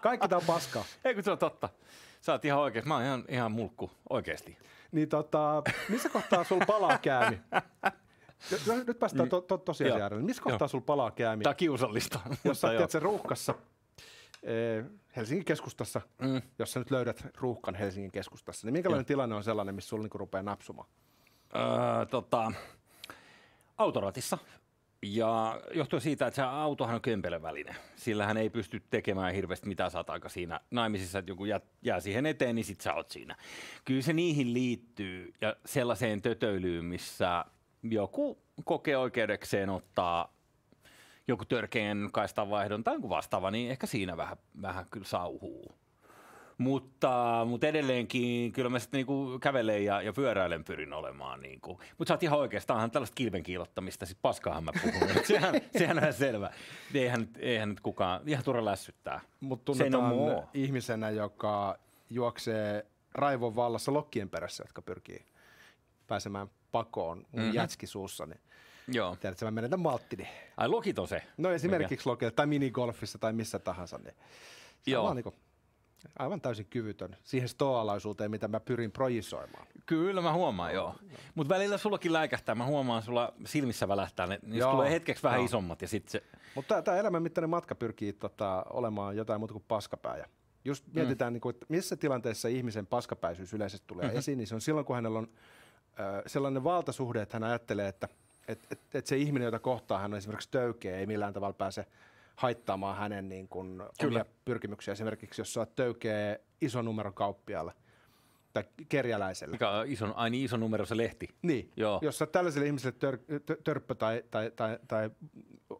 Kaikki 0.00 0.28
tää 0.28 0.38
on 0.38 0.44
paskaa. 0.46 0.84
Ei 1.04 1.14
kun 1.14 1.22
se 1.24 1.30
on 1.30 1.38
totta. 1.38 1.68
Sä 2.20 2.32
oot 2.32 2.44
ihan 2.44 2.60
oikein. 2.60 2.88
Mä 2.88 2.94
oon 2.94 3.04
ihan, 3.04 3.24
ihan 3.28 3.52
mulkku, 3.52 3.90
oikeesti. 4.10 4.58
Niin 4.92 5.08
tota, 5.08 5.62
missä 5.88 6.08
kohtaa 6.08 6.44
sul 6.44 6.60
palaa 6.66 6.98
käämi? 6.98 7.40
No, 8.66 8.74
nyt 8.86 8.98
päästään 8.98 9.28
to, 9.28 9.40
to, 9.40 9.58
tosiasian 9.58 9.98
Joo. 9.98 10.02
äärelle. 10.02 10.24
Missä 10.24 10.42
kohtaa 10.42 10.64
Joo. 10.64 10.68
sul 10.68 10.80
palaa 10.80 11.10
käämi? 11.10 11.42
Tää 11.42 11.50
on 11.50 11.56
kiusallista. 11.56 12.20
Jos 12.44 12.60
sä 12.60 12.68
tiedät 12.68 12.90
sen 12.90 13.02
ruuhkassa 13.02 13.54
eh, 14.42 14.84
Helsingin 15.16 15.44
keskustassa, 15.44 16.00
Mm. 16.18 16.42
jos 16.58 16.72
sä 16.72 16.80
nyt 16.80 16.90
löydät 16.90 17.26
ruuhkan 17.36 17.74
Helsingin 17.74 18.12
keskustassa, 18.12 18.66
niin 18.66 18.72
minkälainen 18.72 19.06
tilanne 19.06 19.34
on 19.34 19.44
sellainen, 19.44 19.74
missä 19.74 19.88
sulla 19.88 20.02
niinku 20.02 20.18
rupeaa 20.18 20.42
napsumaan? 20.42 20.88
Öö, 21.56 22.06
tota, 22.06 22.52
autoratissa. 23.78 24.38
Ja 25.02 25.60
johtuen 25.74 26.02
siitä, 26.02 26.26
että 26.26 26.36
se 26.36 26.42
autohan 26.42 26.94
on 26.94 27.00
kömpelöväline. 27.00 27.76
Sillä 27.96 28.26
hän 28.26 28.36
ei 28.36 28.50
pysty 28.50 28.82
tekemään 28.90 29.34
hirveästi 29.34 29.68
mitä 29.68 29.90
sä 29.90 29.98
oot 29.98 30.10
aika 30.10 30.28
siinä 30.28 30.60
naimisissa, 30.70 31.18
että 31.18 31.30
joku 31.30 31.44
jää, 31.44 31.60
jää 31.82 32.00
siihen 32.00 32.26
eteen, 32.26 32.54
niin 32.54 32.64
sit 32.64 32.80
sä 32.80 32.94
oot 32.94 33.10
siinä. 33.10 33.36
Kyllä 33.84 34.02
se 34.02 34.12
niihin 34.12 34.54
liittyy 34.54 35.32
ja 35.40 35.56
sellaiseen 35.66 36.22
tötöilyyn, 36.22 36.84
missä 36.84 37.44
joku 37.82 38.38
kokee 38.64 38.96
oikeudekseen 38.96 39.70
ottaa 39.70 40.34
joku 41.28 41.44
törkeän 41.44 42.08
kaistanvaihdon 42.12 42.84
tai 42.84 42.94
joku 42.94 43.08
vastaava, 43.08 43.50
niin 43.50 43.70
ehkä 43.70 43.86
siinä 43.86 44.16
vähän, 44.16 44.36
vähän 44.62 44.86
kyllä 44.90 45.06
sauhuu. 45.06 45.74
Mutta, 46.58 47.42
mutta 47.48 47.66
edelleenkin 47.66 48.52
kyllä 48.52 48.68
mä 48.68 48.78
sitten 48.78 48.98
niinku 48.98 49.38
kävelen 49.38 49.84
ja, 49.84 50.02
ja 50.02 50.12
pyöräilen 50.12 50.64
pyrin 50.64 50.92
olemaan. 50.92 51.40
Niinku. 51.40 51.80
Mutta 51.98 52.08
sä 52.08 52.14
oot 52.14 52.22
ihan 52.22 52.38
oikeastaan 52.38 52.90
tällaista 52.90 53.14
kilven 53.14 53.42
kiilottamista, 53.42 54.06
siis 54.06 54.18
paskaahan 54.22 54.64
mä 54.64 54.72
puhun. 54.82 55.24
Sehän, 55.24 55.54
sehän 55.78 55.96
on 55.96 56.02
ihan 56.02 56.14
selvä. 56.14 56.50
Eihän, 56.94 57.28
eihän 57.38 57.68
nyt 57.68 57.80
kukaan, 57.80 58.20
ihan 58.26 58.44
turha 58.44 58.64
lässyttää. 58.64 59.20
Mutta 59.40 59.64
tunnetaan 59.64 60.14
ihmisenä, 60.54 61.10
joka 61.10 61.78
juoksee 62.10 62.86
raivon 63.12 63.56
vallassa 63.56 63.92
lokkien 63.92 64.28
perässä, 64.28 64.64
jotka 64.64 64.82
pyrkii 64.82 65.24
pääsemään 66.06 66.48
pakoon 66.72 67.16
mun 67.18 67.26
Mhm. 67.32 67.40
mm-hmm. 67.40 67.54
jätski 67.54 67.86
suussa, 67.86 68.26
niin 68.26 68.40
Joo. 68.88 69.16
tiedätkö, 69.16 69.44
mä 69.44 69.50
menetän 69.50 69.80
malttini. 69.80 70.28
Ai 70.56 70.68
lokit 70.68 70.98
on 70.98 71.08
se. 71.08 71.22
No 71.36 71.50
esimerkiksi 71.50 72.06
lokilla 72.08 72.30
tai 72.30 72.46
minigolfissa 72.46 73.18
tai 73.18 73.32
missä 73.32 73.58
tahansa, 73.58 73.98
niin 73.98 74.14
se 74.82 74.90
Joo. 74.90 75.00
on 75.02 75.04
vaan 75.04 75.16
niin 75.16 75.34
aivan 76.18 76.40
täysin 76.40 76.66
kyvytön 76.66 77.16
siihen 77.24 77.48
stoalaisuuteen, 77.48 78.30
mitä 78.30 78.48
mä 78.48 78.60
pyrin 78.60 78.92
projisoimaan. 78.92 79.66
Kyllä 79.86 80.20
mä 80.20 80.32
huomaan, 80.32 80.74
joo. 80.74 80.94
Mutta 81.34 81.54
välillä 81.54 81.78
sullakin 81.78 82.12
läikähtää. 82.12 82.54
Mä 82.54 82.64
huomaan, 82.64 83.02
sulla 83.02 83.32
silmissä 83.44 83.88
välähtää. 83.88 84.26
Ne, 84.26 84.38
niistä 84.42 84.58
Joo, 84.58 84.72
tulee 84.72 84.90
hetkeksi 84.90 85.22
vähän 85.22 85.38
joo. 85.38 85.44
isommat 85.46 85.82
ja 85.82 85.88
sitten 85.88 86.10
se... 86.12 86.22
Mutta 86.54 86.82
tämä 86.82 86.96
elämänmittainen 86.96 87.50
matka 87.50 87.74
pyrkii 87.74 88.12
tota, 88.12 88.64
olemaan 88.70 89.16
jotain 89.16 89.40
muuta 89.40 89.52
kuin 89.52 89.64
paskapää. 89.68 90.16
Ja 90.16 90.26
just 90.64 90.84
mietitään, 90.94 91.32
niin 91.32 91.40
kuin, 91.40 91.54
että 91.54 91.66
missä 91.68 91.96
tilanteessa 91.96 92.48
ihmisen 92.48 92.86
paskapäisyys 92.86 93.54
yleisesti 93.54 93.86
tulee 93.86 94.04
mm-hmm. 94.04 94.18
esiin, 94.18 94.38
niin 94.38 94.46
se 94.46 94.54
on 94.54 94.60
silloin, 94.60 94.86
kun 94.86 94.96
hänellä 94.96 95.18
on 95.18 95.28
sellainen 96.26 96.64
valtasuhde, 96.64 97.22
että 97.22 97.34
hän 97.34 97.44
ajattelee, 97.44 97.88
että 97.88 98.08
et, 98.48 98.66
et, 98.70 98.80
et 98.94 99.06
se 99.06 99.16
ihminen, 99.16 99.46
jota 99.46 99.58
kohtaa 99.58 99.98
hän 99.98 100.12
on 100.12 100.18
esimerkiksi 100.18 100.50
töykeä, 100.50 100.98
ei 100.98 101.06
millään 101.06 101.32
tavalla 101.32 101.52
pääse 101.52 101.86
haittaamaan 102.36 102.96
hänen 102.96 103.28
niin 103.28 103.48
kuin, 103.48 103.82
omia 104.06 104.24
pyrkimyksiä. 104.44 104.92
Esimerkiksi 104.92 105.40
jos 105.40 105.54
sä 105.54 105.60
oot 105.60 105.76
töykeä 105.76 106.38
ison 106.60 106.84
numeron 106.84 107.14
kauppialle 107.14 107.72
tai 108.52 108.64
kerjäläiselle. 108.88 109.52
Mikä 109.52 109.70
on 109.70 109.86
iso, 109.86 110.12
ai 110.14 110.30
niin 110.30 110.44
iso 110.44 110.56
numero 110.56 110.86
se 110.86 110.96
lehti. 110.96 111.28
Niin, 111.42 111.70
Joo. 111.76 111.98
jos 112.02 112.18
sä 112.18 112.26
tällaiselle 112.26 112.66
ihmiselle 112.66 112.96
tör, 112.98 113.18
tö, 113.46 113.56
törppö 113.64 113.94
tai, 113.94 114.22
tai, 114.30 114.50
tai, 114.56 114.78
tai 114.88 115.10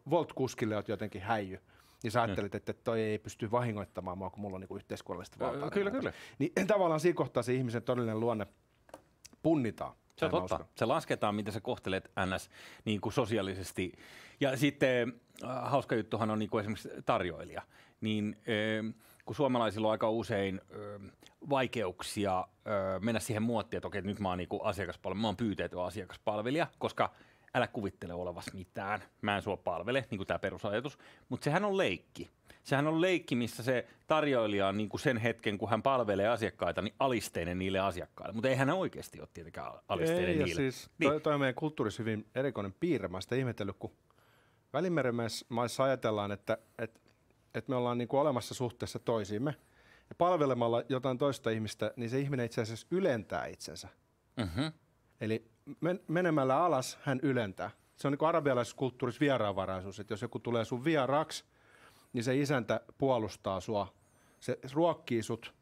Volt-kuskille 0.09 0.75
oot 0.75 0.87
jotenkin 0.87 1.21
häijy, 1.21 1.59
niin 2.03 2.11
sä 2.11 2.21
ajattelet, 2.21 2.55
että 2.55 2.73
toi 2.73 3.01
ei 3.01 3.19
pysty 3.19 3.51
vahingoittamaan 3.51 4.17
mua, 4.17 4.29
kun 4.29 4.41
mulla 4.41 4.55
on 4.55 4.61
niinku 4.61 4.75
yhteiskunnallista 4.75 5.39
valtaa. 5.39 5.69
Kyllä, 5.69 5.91
kyllä. 5.91 6.13
Niin 6.39 6.51
tavallaan 6.67 6.99
siinä 6.99 7.15
kohtaa 7.15 7.43
se 7.43 7.53
ihmisen 7.53 7.83
todellinen 7.83 8.19
luonne 8.19 8.47
punnitaan. 9.43 9.95
Se 10.17 10.25
on 10.25 10.31
totta. 10.31 10.65
Se 10.75 10.85
lasketaan, 10.85 11.35
miten 11.35 11.53
sä 11.53 11.61
kohtelet 11.61 12.11
NS 12.25 12.49
niin 12.85 13.01
kuin 13.01 13.13
sosiaalisesti. 13.13 13.91
Ja 14.39 14.57
sitten 14.57 15.13
äh, 15.43 15.49
hauska 15.71 15.95
juttuhan 15.95 16.31
on 16.31 16.39
niin 16.39 16.49
kuin 16.49 16.59
esimerkiksi 16.61 16.89
tarjoilija. 17.05 17.61
Niin 18.01 18.37
äh, 18.37 18.93
kun 19.25 19.35
suomalaisilla 19.35 19.87
on 19.87 19.91
aika 19.91 20.09
usein 20.09 20.61
äh, 20.71 21.11
vaikeuksia 21.49 22.39
äh, 22.39 23.01
mennä 23.01 23.19
siihen 23.19 23.43
muottiin, 23.43 23.77
että 23.77 23.87
okei, 23.87 24.01
nyt 24.01 24.19
mä 24.19 24.29
oon 24.29 24.37
niin 24.37 24.49
kuin 24.49 24.65
asiakaspalvelija, 24.65 25.21
mä 25.21 25.27
oon 25.27 25.37
pyyteetön 25.37 25.85
asiakaspalvelija, 25.85 26.67
koska 26.79 27.13
älä 27.53 27.67
kuvittele 27.67 28.13
olevas 28.13 28.53
mitään, 28.53 29.03
mä 29.21 29.35
en 29.35 29.41
sua 29.41 29.57
palvele, 29.57 30.05
niin 30.11 30.17
kuin 30.19 30.27
tämä 30.27 30.39
perusajatus, 30.39 30.97
mutta 31.29 31.43
sehän 31.43 31.65
on 31.65 31.77
leikki. 31.77 32.29
Sehän 32.63 32.87
on 32.87 33.01
leikki, 33.01 33.35
missä 33.35 33.63
se 33.63 33.87
tarjoilija 34.07 34.67
on 34.67 34.77
niin 34.77 34.89
kuin 34.89 35.01
sen 35.01 35.17
hetken, 35.17 35.57
kun 35.57 35.69
hän 35.69 35.83
palvelee 35.83 36.27
asiakkaita, 36.27 36.81
niin 36.81 36.93
alisteinen 36.99 37.59
niille 37.59 37.79
asiakkaille. 37.79 38.33
Mutta 38.33 38.49
eihän 38.49 38.67
hän 38.69 38.77
oikeasti 38.77 39.19
ole 39.19 39.27
tietenkään 39.33 39.71
alisteinen 39.87 40.29
Ei, 40.29 40.35
niille. 40.37 40.55
siis 40.55 40.89
Niin. 40.97 41.11
toi, 41.11 41.21
toi 41.21 41.33
on 41.33 41.39
meidän 41.39 41.55
kulttuurissa 41.55 42.03
hyvin 42.03 42.25
erikoinen 42.35 42.73
piirre. 42.79 43.07
Mä 43.07 43.21
sitä 43.21 43.35
ihmetellyt, 43.35 43.75
kun 43.79 43.91
Välimeren 44.73 45.15
maissa 45.49 45.83
ajatellaan, 45.83 46.31
että, 46.31 46.57
että, 46.79 46.99
että 47.55 47.69
me 47.69 47.75
ollaan 47.75 47.97
niin 47.97 48.07
kuin 48.07 48.21
olemassa 48.21 48.53
suhteessa 48.53 48.99
toisiimme. 48.99 49.55
Ja 50.09 50.15
palvelemalla 50.17 50.83
jotain 50.89 51.17
toista 51.17 51.49
ihmistä, 51.49 51.91
niin 51.95 52.09
se 52.09 52.19
ihminen 52.19 52.45
itse 52.45 52.61
asiassa 52.61 52.87
ylentää 52.91 53.45
itsensä. 53.45 53.87
Mm-hmm. 54.37 54.71
Eli 55.21 55.45
men- 55.81 55.99
menemällä 56.07 56.63
alas 56.63 56.99
hän 57.01 57.19
ylentää. 57.23 57.71
Se 57.95 58.07
on 58.07 58.11
niin 58.11 58.17
kuin 58.17 58.29
arabialaisessa 58.29 58.77
kulttuurissa 58.77 59.19
vieraanvaraisuus, 59.19 59.99
että 59.99 60.13
jos 60.13 60.21
joku 60.21 60.39
tulee 60.39 60.65
sun 60.65 60.83
vieraaksi, 60.83 61.43
niin 62.13 62.23
se 62.23 62.37
isäntä 62.37 62.81
puolustaa 62.97 63.59
sua. 63.59 63.93
Se 64.39 64.59
ruokkii 64.73 65.23
sut, 65.23 65.53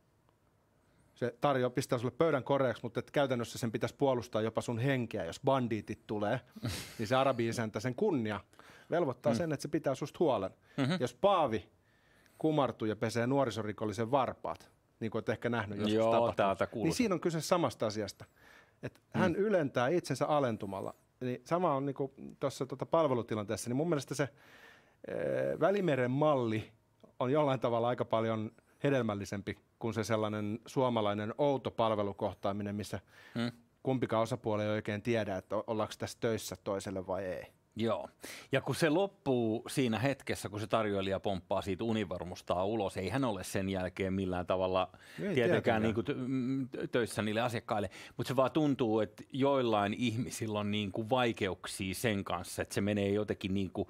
se 1.15 1.35
tarjoaa, 1.41 1.69
pistää 1.69 1.99
sulle 1.99 2.13
pöydän 2.17 2.43
koreaksi, 2.43 2.83
mutta 2.83 2.99
että 2.99 3.11
käytännössä 3.11 3.59
sen 3.59 3.71
pitäisi 3.71 3.95
puolustaa 3.95 4.41
jopa 4.41 4.61
sun 4.61 4.79
henkeä, 4.79 5.25
jos 5.25 5.39
bandiitit 5.45 6.07
tulee, 6.07 6.39
niin 6.97 7.07
se 7.07 7.15
arabi-isäntä 7.15 7.79
sen 7.79 7.95
kunnia 7.95 8.39
velvoittaa 8.91 9.33
mm. 9.33 9.37
sen, 9.37 9.53
että 9.53 9.61
se 9.61 9.67
pitää 9.67 9.95
susta 9.95 10.17
huolen. 10.19 10.51
Mm-hmm. 10.77 10.97
Jos 10.99 11.13
Paavi 11.13 11.69
kumartuu 12.37 12.87
ja 12.87 12.95
pesee 12.95 13.27
nuorisorikollisen 13.27 14.11
varpaat, 14.11 14.71
niin 14.99 15.11
kuin 15.11 15.19
olet 15.19 15.29
ehkä 15.29 15.49
nähnyt 15.49 15.77
joskus 15.77 15.93
Joo, 15.93 16.11
tapahtunut, 16.11 16.83
niin 16.83 16.93
siinä 16.93 17.15
on 17.15 17.21
kyse 17.21 17.41
samasta 17.41 17.87
asiasta. 17.87 18.25
Että 18.83 18.99
mm. 19.13 19.19
hän 19.19 19.35
ylentää 19.35 19.87
itsensä 19.87 20.25
alentumalla. 20.25 20.95
Niin 21.19 21.41
sama 21.45 21.75
on 21.75 21.85
niin 21.85 21.95
tuossa 22.39 22.65
tota 22.65 22.85
palvelutilanteessa, 22.85 23.69
niin 23.69 23.77
mun 23.77 23.89
mielestä 23.89 24.15
se 24.15 24.29
Välimeren 25.59 26.11
malli 26.11 26.71
on 27.19 27.31
jollain 27.31 27.59
tavalla 27.59 27.87
aika 27.87 28.05
paljon 28.05 28.51
hedelmällisempi 28.83 29.57
kuin 29.79 29.93
se 29.93 30.03
sellainen 30.03 30.59
suomalainen 30.65 31.33
outo 31.37 31.71
palvelukohtaaminen, 31.71 32.75
missä 32.75 32.99
hmm. 33.35 33.51
kumpikaan 33.83 34.23
osapuoli 34.23 34.63
ei 34.63 34.69
oikein 34.69 35.01
tiedä, 35.01 35.37
että 35.37 35.55
ollaanko 35.67 35.93
tässä 35.97 36.17
töissä 36.21 36.55
toiselle 36.63 37.07
vai 37.07 37.25
ei. 37.25 37.43
Joo. 37.75 38.09
Ja 38.51 38.61
kun 38.61 38.75
se 38.75 38.89
loppuu 38.89 39.63
siinä 39.67 39.99
hetkessä, 39.99 40.49
kun 40.49 40.59
se 40.59 40.67
tarjoilija 40.67 41.19
pomppaa 41.19 41.61
siitä 41.61 41.83
univarmustaa 41.83 42.65
ulos, 42.65 42.97
ei 42.97 43.09
hän 43.09 43.23
ole 43.23 43.43
sen 43.43 43.69
jälkeen 43.69 44.13
millään 44.13 44.45
tavalla 44.45 44.89
ei 45.21 45.33
tietenkään 45.33 45.81
niin 45.81 45.95
kuin 45.95 46.05
töissä 46.91 47.21
niille 47.21 47.41
asiakkaille, 47.41 47.89
mutta 48.17 48.27
se 48.27 48.35
vaan 48.35 48.51
tuntuu, 48.51 48.99
että 48.99 49.23
joillain 49.33 49.93
ihmisillä 49.93 50.59
on 50.59 50.71
niin 50.71 50.91
kuin 50.91 51.09
vaikeuksia 51.09 51.93
sen 51.93 52.23
kanssa, 52.23 52.61
että 52.61 52.75
se 52.75 52.81
menee 52.81 53.09
jotenkin 53.09 53.53
niin 53.53 53.71
kuin 53.71 53.87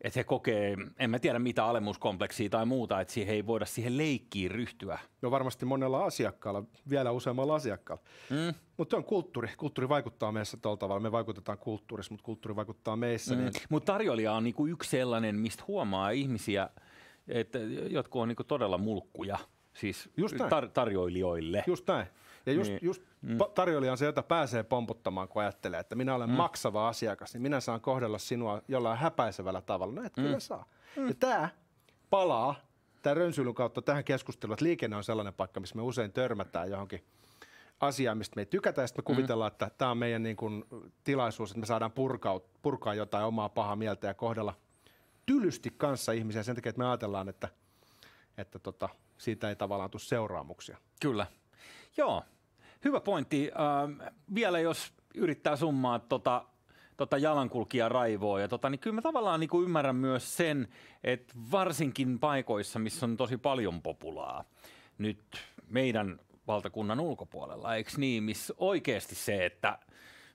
että 0.00 0.20
he 0.20 0.24
kokee, 0.24 0.76
en 0.98 1.10
mä 1.10 1.18
tiedä 1.18 1.38
mitä 1.38 1.64
alemuskompleksia 1.64 2.50
tai 2.50 2.66
muuta, 2.66 3.00
että 3.00 3.14
siihen 3.14 3.34
ei 3.34 3.46
voida 3.46 3.64
siihen 3.64 3.98
leikkiin 3.98 4.50
ryhtyä. 4.50 4.98
No 5.22 5.30
varmasti 5.30 5.66
monella 5.66 6.04
asiakkaalla, 6.04 6.62
vielä 6.90 7.10
useammalla 7.10 7.54
asiakkaalla. 7.54 8.04
Mm. 8.30 8.54
Mutta 8.76 8.96
on 8.96 9.04
kulttuuri. 9.04 9.48
Kulttuuri 9.56 9.88
vaikuttaa 9.88 10.32
meissä 10.32 10.56
tuolla 10.56 10.76
tavalla. 10.76 11.00
Me 11.00 11.12
vaikutetaan 11.12 11.58
kulttuurissa, 11.58 12.12
mutta 12.12 12.24
kulttuuri 12.24 12.56
vaikuttaa 12.56 12.96
meissä. 12.96 13.34
Mm. 13.34 13.40
Niin... 13.40 13.52
Mutta 13.68 13.92
tarjoilija 13.92 14.32
on 14.32 14.44
niinku 14.44 14.66
yksi 14.66 14.90
sellainen, 14.90 15.36
mistä 15.36 15.64
huomaa 15.68 16.10
ihmisiä, 16.10 16.70
että 17.28 17.58
jotkut 17.88 18.22
on 18.22 18.28
niinku 18.28 18.44
todella 18.44 18.78
mulkkuja. 18.78 19.38
Siis 19.74 20.08
Just 20.16 20.36
tar- 20.36 20.70
tarjoilijoille. 20.74 21.64
Just 21.66 21.88
näin. 21.88 22.06
Ja 22.46 22.52
just, 22.52 22.70
niin. 22.70 22.78
just 22.82 23.02
mm. 23.22 23.38
tarjoilija 23.54 23.92
on 23.92 23.98
se, 23.98 24.04
jota 24.04 24.22
pääsee 24.22 24.62
pomputtamaan, 24.62 25.28
kun 25.28 25.42
ajattelee, 25.42 25.80
että 25.80 25.94
minä 25.94 26.14
olen 26.14 26.30
mm. 26.30 26.36
maksava 26.36 26.88
asiakas, 26.88 27.34
niin 27.34 27.42
minä 27.42 27.60
saan 27.60 27.80
kohdella 27.80 28.18
sinua 28.18 28.62
jollain 28.68 28.98
häpäisevällä 28.98 29.60
tavalla. 29.60 29.94
No 29.94 30.02
et 30.02 30.16
mm. 30.16 30.22
kyllä 30.22 30.40
saa. 30.40 30.68
Mm. 30.96 31.08
Ja 31.08 31.14
tämä 31.14 31.48
palaa 32.10 32.54
tämä 33.02 33.14
rönsyilyn 33.14 33.54
kautta 33.54 33.82
tähän 33.82 34.04
keskusteluun, 34.04 34.54
että 34.54 34.64
liikenne 34.64 34.96
on 34.96 35.04
sellainen 35.04 35.34
paikka, 35.34 35.60
missä 35.60 35.76
me 35.76 35.82
usein 35.82 36.12
törmätään 36.12 36.70
johonkin 36.70 37.04
asiaan, 37.80 38.18
mistä 38.18 38.36
me 38.36 38.42
ei 38.42 38.46
tykätä, 38.46 38.80
ja 38.80 38.86
sitten 38.86 39.04
me 39.06 39.12
mm. 39.12 39.16
kuvitellaan, 39.16 39.52
että 39.52 39.70
tämä 39.78 39.90
on 39.90 39.98
meidän 39.98 40.22
niin 40.22 40.36
kuin, 40.36 40.64
tilaisuus, 41.04 41.50
että 41.50 41.60
me 41.60 41.66
saadaan 41.66 41.92
purkaa, 41.92 42.40
purkaa 42.62 42.94
jotain 42.94 43.24
omaa 43.24 43.48
pahaa 43.48 43.76
mieltä 43.76 44.06
ja 44.06 44.14
kohdella 44.14 44.54
tylysti 45.26 45.74
kanssa 45.76 46.12
ihmisiä 46.12 46.42
sen 46.42 46.54
takia, 46.54 46.70
että 46.70 46.78
me 46.78 46.86
ajatellaan, 46.86 47.28
että, 47.28 47.48
että 48.38 48.58
tota, 48.58 48.88
siitä 49.18 49.48
ei 49.48 49.56
tavallaan 49.56 49.90
tule 49.90 50.02
seuraamuksia. 50.02 50.78
Kyllä. 51.00 51.26
Joo, 51.96 52.22
Hyvä 52.84 53.00
pointti. 53.00 53.50
Ähm, 53.60 54.00
vielä 54.34 54.58
jos 54.58 54.92
yrittää 55.14 55.56
summaa 55.56 55.98
tota, 55.98 56.44
tota 56.96 57.18
jalankulkija 57.18 57.88
raivoa. 57.88 58.40
Ja 58.40 58.48
tota, 58.48 58.70
niin 58.70 58.78
kyllä 58.78 58.94
mä 58.94 59.02
tavallaan 59.02 59.40
niin 59.40 59.50
ymmärrän 59.62 59.96
myös 59.96 60.36
sen, 60.36 60.68
että 61.04 61.34
varsinkin 61.52 62.18
paikoissa, 62.18 62.78
missä 62.78 63.06
on 63.06 63.16
tosi 63.16 63.36
paljon 63.36 63.82
populaa, 63.82 64.44
nyt 64.98 65.22
meidän 65.68 66.20
valtakunnan 66.46 67.00
ulkopuolella, 67.00 67.74
eikö 67.74 67.90
niin, 67.96 68.22
missä 68.22 68.54
oikeasti 68.58 69.14
se, 69.14 69.46
että 69.46 69.78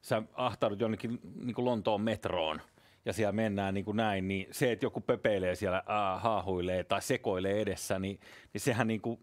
sä 0.01 0.23
ahtaudut 0.33 0.79
jonnekin 0.79 1.19
niin 1.35 1.55
kuin 1.55 1.65
Lontoon 1.65 2.01
metroon 2.01 2.61
ja 3.05 3.13
siellä 3.13 3.31
mennään 3.31 3.73
niin 3.73 3.85
kuin 3.85 3.97
näin, 3.97 4.27
niin 4.27 4.47
se, 4.51 4.71
että 4.71 4.85
joku 4.85 5.01
pepeilee 5.01 5.55
siellä, 5.55 5.77
äh, 5.77 6.21
haahuilee 6.21 6.83
tai 6.83 7.01
sekoilee 7.01 7.61
edessä, 7.61 7.99
niin, 7.99 8.19
niin 8.53 8.61
sehän 8.61 8.87
niin 8.87 9.01
kuin, 9.01 9.19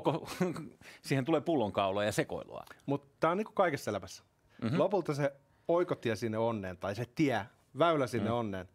koko, 0.00 0.28
siihen 1.02 1.24
tulee 1.24 1.40
pullonkaulua 1.40 2.04
ja 2.04 2.12
sekoilua. 2.12 2.64
Mutta 2.86 3.08
tämä 3.20 3.30
on 3.30 3.36
niin 3.36 3.44
kuin 3.44 3.54
kaikessa 3.54 3.90
elämässä. 3.90 4.22
Mm-hmm. 4.62 4.78
Lopulta 4.78 5.14
se 5.14 5.32
oikotie 5.68 6.16
sinne 6.16 6.38
onneen 6.38 6.76
tai 6.76 6.94
se 6.94 7.04
tie, 7.14 7.46
väylä 7.78 8.06
sinne 8.06 8.24
mm-hmm. 8.24 8.38
onneen, 8.38 8.68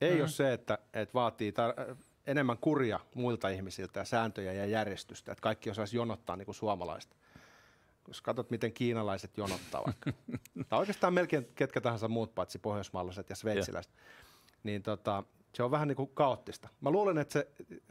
ei 0.00 0.10
mm-hmm. 0.10 0.20
ole 0.20 0.28
se, 0.28 0.52
että, 0.52 0.78
että 0.94 1.14
vaatii 1.14 1.50
tar- 1.50 1.96
enemmän 2.26 2.58
kuria 2.58 3.00
muilta 3.14 3.48
ihmisiltä 3.48 4.00
ja 4.00 4.04
sääntöjä 4.04 4.52
ja 4.52 4.66
järjestystä, 4.66 5.32
että 5.32 5.42
kaikki 5.42 5.70
osaisi 5.70 5.96
jonottaa 5.96 6.36
niin 6.36 6.46
kuin 6.46 6.54
suomalaista. 6.54 7.16
Jos 8.08 8.22
katsot, 8.22 8.50
miten 8.50 8.72
kiinalaiset 8.72 9.36
jonottaa 9.36 9.82
vaikka, 9.86 10.12
tai 10.68 10.78
oikeastaan 10.78 11.14
melkein 11.14 11.48
ketkä 11.54 11.80
tahansa 11.80 12.08
muut 12.08 12.34
paitsi 12.34 12.58
pohjoismaalaiset 12.58 13.30
ja 13.30 13.36
sveitsiläiset, 13.36 13.92
niin 14.62 14.82
tota, 14.82 15.22
se 15.52 15.62
on 15.62 15.70
vähän 15.70 15.88
niin 15.88 15.96
kuin 15.96 16.10
kaoottista. 16.14 16.68
Mä 16.80 16.90
luulen, 16.90 17.18
että 17.18 17.32
se 17.32 17.48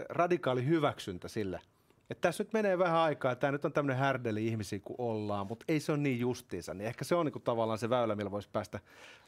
radikaali 0.10 0.66
hyväksyntä 0.66 1.28
sille– 1.28 1.62
että 2.10 2.22
tässä 2.22 2.44
nyt 2.44 2.54
menee 2.54 2.78
vähän 2.80 2.98
aikaa, 2.98 3.36
tämä 3.36 3.52
nyt 3.52 3.66
on 3.66 3.74
tämmöinen 3.74 3.98
härdeli 3.98 4.48
ihmisiä 4.48 4.80
kuin 4.80 4.96
ollaan, 4.98 5.48
mutta 5.48 5.66
ei 5.68 5.80
se 5.80 5.92
ole 5.92 6.00
niin 6.00 6.20
justiinsa. 6.20 6.74
Niin 6.74 6.88
ehkä 6.88 7.06
se 7.06 7.16
on 7.16 7.26
niinku 7.26 7.40
tavallaan 7.40 7.80
se 7.80 7.90
väylä, 7.90 8.16
millä 8.16 8.32
voisi 8.32 8.50
päästä 8.52 8.80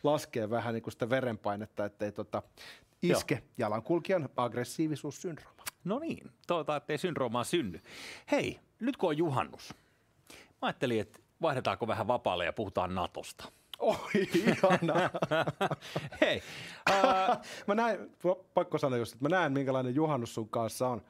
laskemaan 0.03 0.49
vähän 0.49 0.73
niinku 0.73 0.91
sitä 0.91 1.09
verenpainetta, 1.09 1.85
ettei 1.85 2.11
tota 2.11 2.41
iske 3.01 3.35
Joo. 3.35 3.43
jalankulkijan 3.57 4.29
aggressiivisuussyndrooma. 4.37 5.63
No 5.83 5.99
niin, 5.99 6.31
toivotaan, 6.47 6.77
ettei 6.77 6.97
syndroomaa 6.97 7.43
synny. 7.43 7.79
Hei, 8.31 8.59
nyt 8.79 8.97
kun 8.97 9.09
on 9.09 9.17
juhannus, 9.17 9.73
mä 10.33 10.67
ajattelin, 10.67 11.01
että 11.01 11.19
vaihdetaanko 11.41 11.87
vähän 11.87 12.07
vapaalle 12.07 12.45
ja 12.45 12.53
puhutaan 12.53 12.95
Natosta. 12.95 13.51
Oi, 13.81 13.97
ihana. 14.33 15.09
Hei. 16.21 16.41
Uh, 16.89 17.37
mä 17.67 17.75
näin, 17.75 17.99
pakko 18.53 18.77
sanoa 18.77 18.97
just, 18.97 19.13
että 19.13 19.25
mä 19.25 19.29
näen 19.29 19.51
minkälainen 19.51 19.95
juhannus 19.95 20.35
sun 20.35 20.49
kanssa 20.49 20.87
on. 20.87 21.01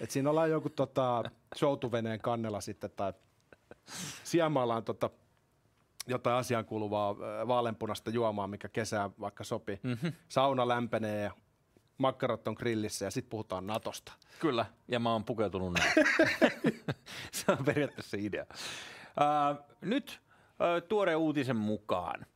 Että 0.00 0.12
siinä 0.12 0.30
ollaan 0.30 0.50
joku 0.50 0.70
tota, 0.70 1.24
soutuveneen 1.54 2.20
kannella 2.20 2.60
sitten 2.60 2.90
tai 2.96 3.12
sijamaalla 4.24 4.76
on 4.76 4.84
tota, 4.84 5.10
jotain 6.06 6.36
asiaan 6.36 6.64
kuuluvaa 6.64 7.18
vaaleanpunasta 7.48 8.10
juomaa, 8.10 8.46
mikä 8.46 8.68
kesään 8.68 9.10
vaikka 9.20 9.44
sopii. 9.44 9.80
Mm-hmm. 9.82 10.12
Sauna 10.28 10.68
lämpenee 10.68 11.22
ja 11.22 11.30
makkarat 11.98 12.48
on 12.48 12.54
grillissä 12.58 13.04
ja 13.04 13.10
sitten 13.10 13.30
puhutaan 13.30 13.66
Natosta. 13.66 14.12
Kyllä, 14.40 14.66
ja 14.88 14.98
mä 14.98 15.12
oon 15.12 15.24
pukeutunut 15.24 15.72
näin. 15.72 15.92
se 17.32 17.52
on 17.52 17.64
periaatteessa 17.64 18.16
idea. 18.20 18.46
Uh, 18.50 19.66
nyt 19.80 20.20
tuoreen 20.88 21.18
uutisen 21.18 21.56
mukaan 21.56 22.26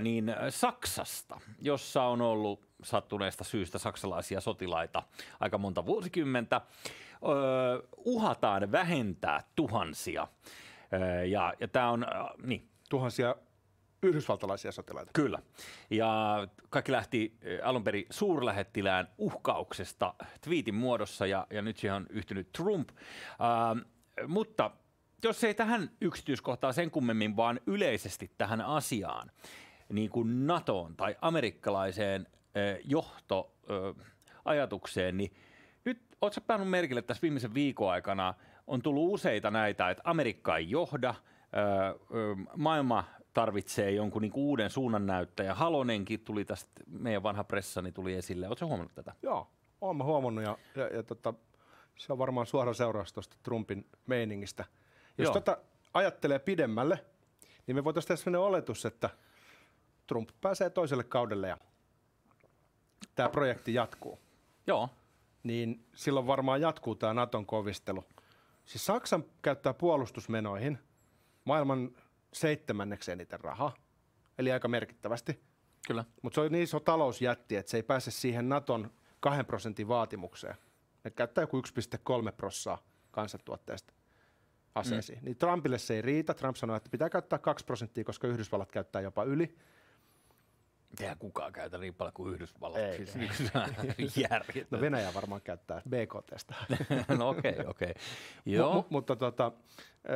niin 0.00 0.34
Saksasta, 0.48 1.40
jossa 1.60 2.02
on 2.02 2.20
ollut 2.20 2.66
sattuneesta 2.82 3.44
syystä 3.44 3.78
saksalaisia 3.78 4.40
sotilaita 4.40 5.02
aika 5.40 5.58
monta 5.58 5.86
vuosikymmentä, 5.86 6.60
uhataan 7.96 8.72
vähentää 8.72 9.40
tuhansia. 9.56 10.28
Ja, 11.30 11.54
ja 11.60 11.68
tämä 11.68 11.90
on, 11.90 12.06
niin. 12.42 12.68
Tuhansia 12.90 13.34
yhdysvaltalaisia 14.02 14.72
sotilaita. 14.72 15.10
Kyllä. 15.14 15.38
Ja 15.90 16.48
kaikki 16.70 16.92
lähti 16.92 17.38
alun 17.62 17.84
perin 17.84 18.06
suurlähettilään 18.10 19.08
uhkauksesta 19.18 20.14
twiitin 20.40 20.74
muodossa 20.74 21.26
ja, 21.26 21.46
ja 21.50 21.62
nyt 21.62 21.76
siihen 21.76 21.96
on 21.96 22.06
yhtynyt 22.10 22.52
Trump. 22.52 22.88
Uh, 22.90 23.80
mutta 24.28 24.70
jos 25.24 25.44
ei 25.44 25.54
tähän 25.54 25.90
yksityiskohtaan 26.00 26.74
sen 26.74 26.90
kummemmin, 26.90 27.36
vaan 27.36 27.60
yleisesti 27.66 28.30
tähän 28.38 28.60
asiaan, 28.60 29.30
niin 29.88 30.10
kuin 30.10 30.46
NATOon 30.46 30.96
tai 30.96 31.16
amerikkalaiseen 31.20 32.26
johtoajatukseen, 32.84 35.16
niin 35.16 35.32
nyt 35.84 36.02
oletko 36.20 36.40
päänyt 36.46 36.68
merkille 36.68 37.02
tässä 37.02 37.22
viimeisen 37.22 37.54
viikon 37.54 37.90
aikana, 37.90 38.34
on 38.66 38.82
tullut 38.82 39.14
useita 39.14 39.50
näitä, 39.50 39.90
että 39.90 40.02
Amerikka 40.06 40.56
ei 40.56 40.70
johda, 40.70 41.14
maailma 42.56 43.04
tarvitsee 43.34 43.90
jonkun 43.90 44.22
niin 44.22 44.32
uuden 44.34 44.70
suunnannäyttäjän. 44.70 45.56
Halonenkin 45.56 46.20
tuli 46.20 46.44
tästä, 46.44 46.70
meidän 46.86 47.22
vanha 47.22 47.44
pressani 47.44 47.92
tuli 47.92 48.14
esille. 48.14 48.48
Oletko 48.48 48.66
huomannut 48.66 48.94
tätä? 48.94 49.12
Joo, 49.22 49.50
olen 49.80 50.04
huomannut 50.04 50.44
ja, 50.44 50.58
ja, 50.76 50.86
ja 50.86 51.02
tota, 51.02 51.34
se 51.96 52.12
on 52.12 52.18
varmaan 52.18 52.46
suora 52.46 52.74
seuraus 52.74 53.12
tuosta 53.12 53.36
Trumpin 53.42 53.86
meiningistä– 54.06 54.64
jos 55.18 55.24
Joo. 55.26 55.34
tota 55.34 55.58
ajattelee 55.94 56.38
pidemmälle, 56.38 57.04
niin 57.66 57.76
me 57.76 57.84
voitaisiin 57.84 58.08
tehdä 58.08 58.16
sellainen 58.16 58.40
oletus, 58.40 58.86
että 58.86 59.10
Trump 60.06 60.30
pääsee 60.40 60.70
toiselle 60.70 61.04
kaudelle 61.04 61.48
ja 61.48 61.58
tämä 63.14 63.28
projekti 63.28 63.74
jatkuu. 63.74 64.18
Joo. 64.66 64.88
Niin 65.42 65.86
silloin 65.94 66.26
varmaan 66.26 66.60
jatkuu 66.60 66.94
tämä 66.94 67.14
Naton 67.14 67.46
kovistelu. 67.46 68.04
Siis 68.64 68.86
Saksan 68.86 69.24
käyttää 69.42 69.74
puolustusmenoihin 69.74 70.78
maailman 71.44 71.90
seitsemänneksi 72.32 73.12
eniten 73.12 73.40
rahaa, 73.40 73.74
eli 74.38 74.52
aika 74.52 74.68
merkittävästi. 74.68 75.42
Kyllä. 75.86 76.04
Mutta 76.22 76.34
se 76.34 76.40
on 76.40 76.52
niin 76.52 76.62
iso 76.62 76.80
talousjätti, 76.80 77.56
että 77.56 77.70
se 77.70 77.76
ei 77.76 77.82
pääse 77.82 78.10
siihen 78.10 78.48
Naton 78.48 78.90
kahden 79.20 79.46
prosentin 79.46 79.88
vaatimukseen. 79.88 80.54
Ne 81.04 81.10
käyttää 81.10 81.42
joku 81.42 81.60
1,3 81.60 82.32
prossaa 82.36 82.78
kansantuotteesta 83.10 83.92
aseisiin. 84.74 85.18
Mm. 85.18 85.24
Niin 85.24 85.36
Trumpille 85.36 85.78
se 85.78 85.94
ei 85.94 86.02
riitä. 86.02 86.34
Trump 86.34 86.56
sanoi, 86.56 86.76
että 86.76 86.90
pitää 86.90 87.10
käyttää 87.10 87.38
2 87.38 87.64
prosenttia, 87.64 88.04
koska 88.04 88.28
Yhdysvallat 88.28 88.72
käyttää 88.72 89.02
jopa 89.02 89.24
yli. 89.24 89.56
Eihän 91.00 91.18
kukaan 91.18 91.52
käytä 91.52 91.78
niin 91.78 91.94
paljon 91.94 92.12
kuin 92.12 92.34
Yhdysvallat. 92.34 92.80
Ei, 92.80 93.06
siis 93.06 93.16
ei. 93.16 94.64
no 94.70 94.80
Venäjä 94.80 95.14
varmaan 95.14 95.40
käyttää 95.40 95.82
BKTstä. 95.90 96.54
no 97.18 97.28
okei, 97.28 97.52
okay, 97.52 97.64
okei. 97.66 97.90
Okay. 97.90 98.02
Joo. 98.46 98.80
M- 98.80 98.84
mutta 98.90 99.16
tota, 99.16 99.52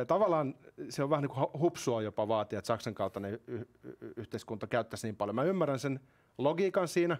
tavallaan 0.07 0.55
se 0.89 1.03
on 1.03 1.09
vähän 1.09 1.23
niin 1.23 1.31
kuin 1.31 1.47
hupsua 1.59 2.01
jopa 2.01 2.27
vaatia, 2.27 2.59
että 2.59 2.67
Saksan 2.67 2.93
kaltainen 2.93 3.39
y- 3.47 3.65
y- 3.83 4.13
yhteiskunta 4.15 4.67
käyttäisi 4.67 5.07
niin 5.07 5.15
paljon. 5.15 5.35
Mä 5.35 5.43
ymmärrän 5.43 5.79
sen 5.79 5.99
logiikan 6.37 6.87
siinä, 6.87 7.17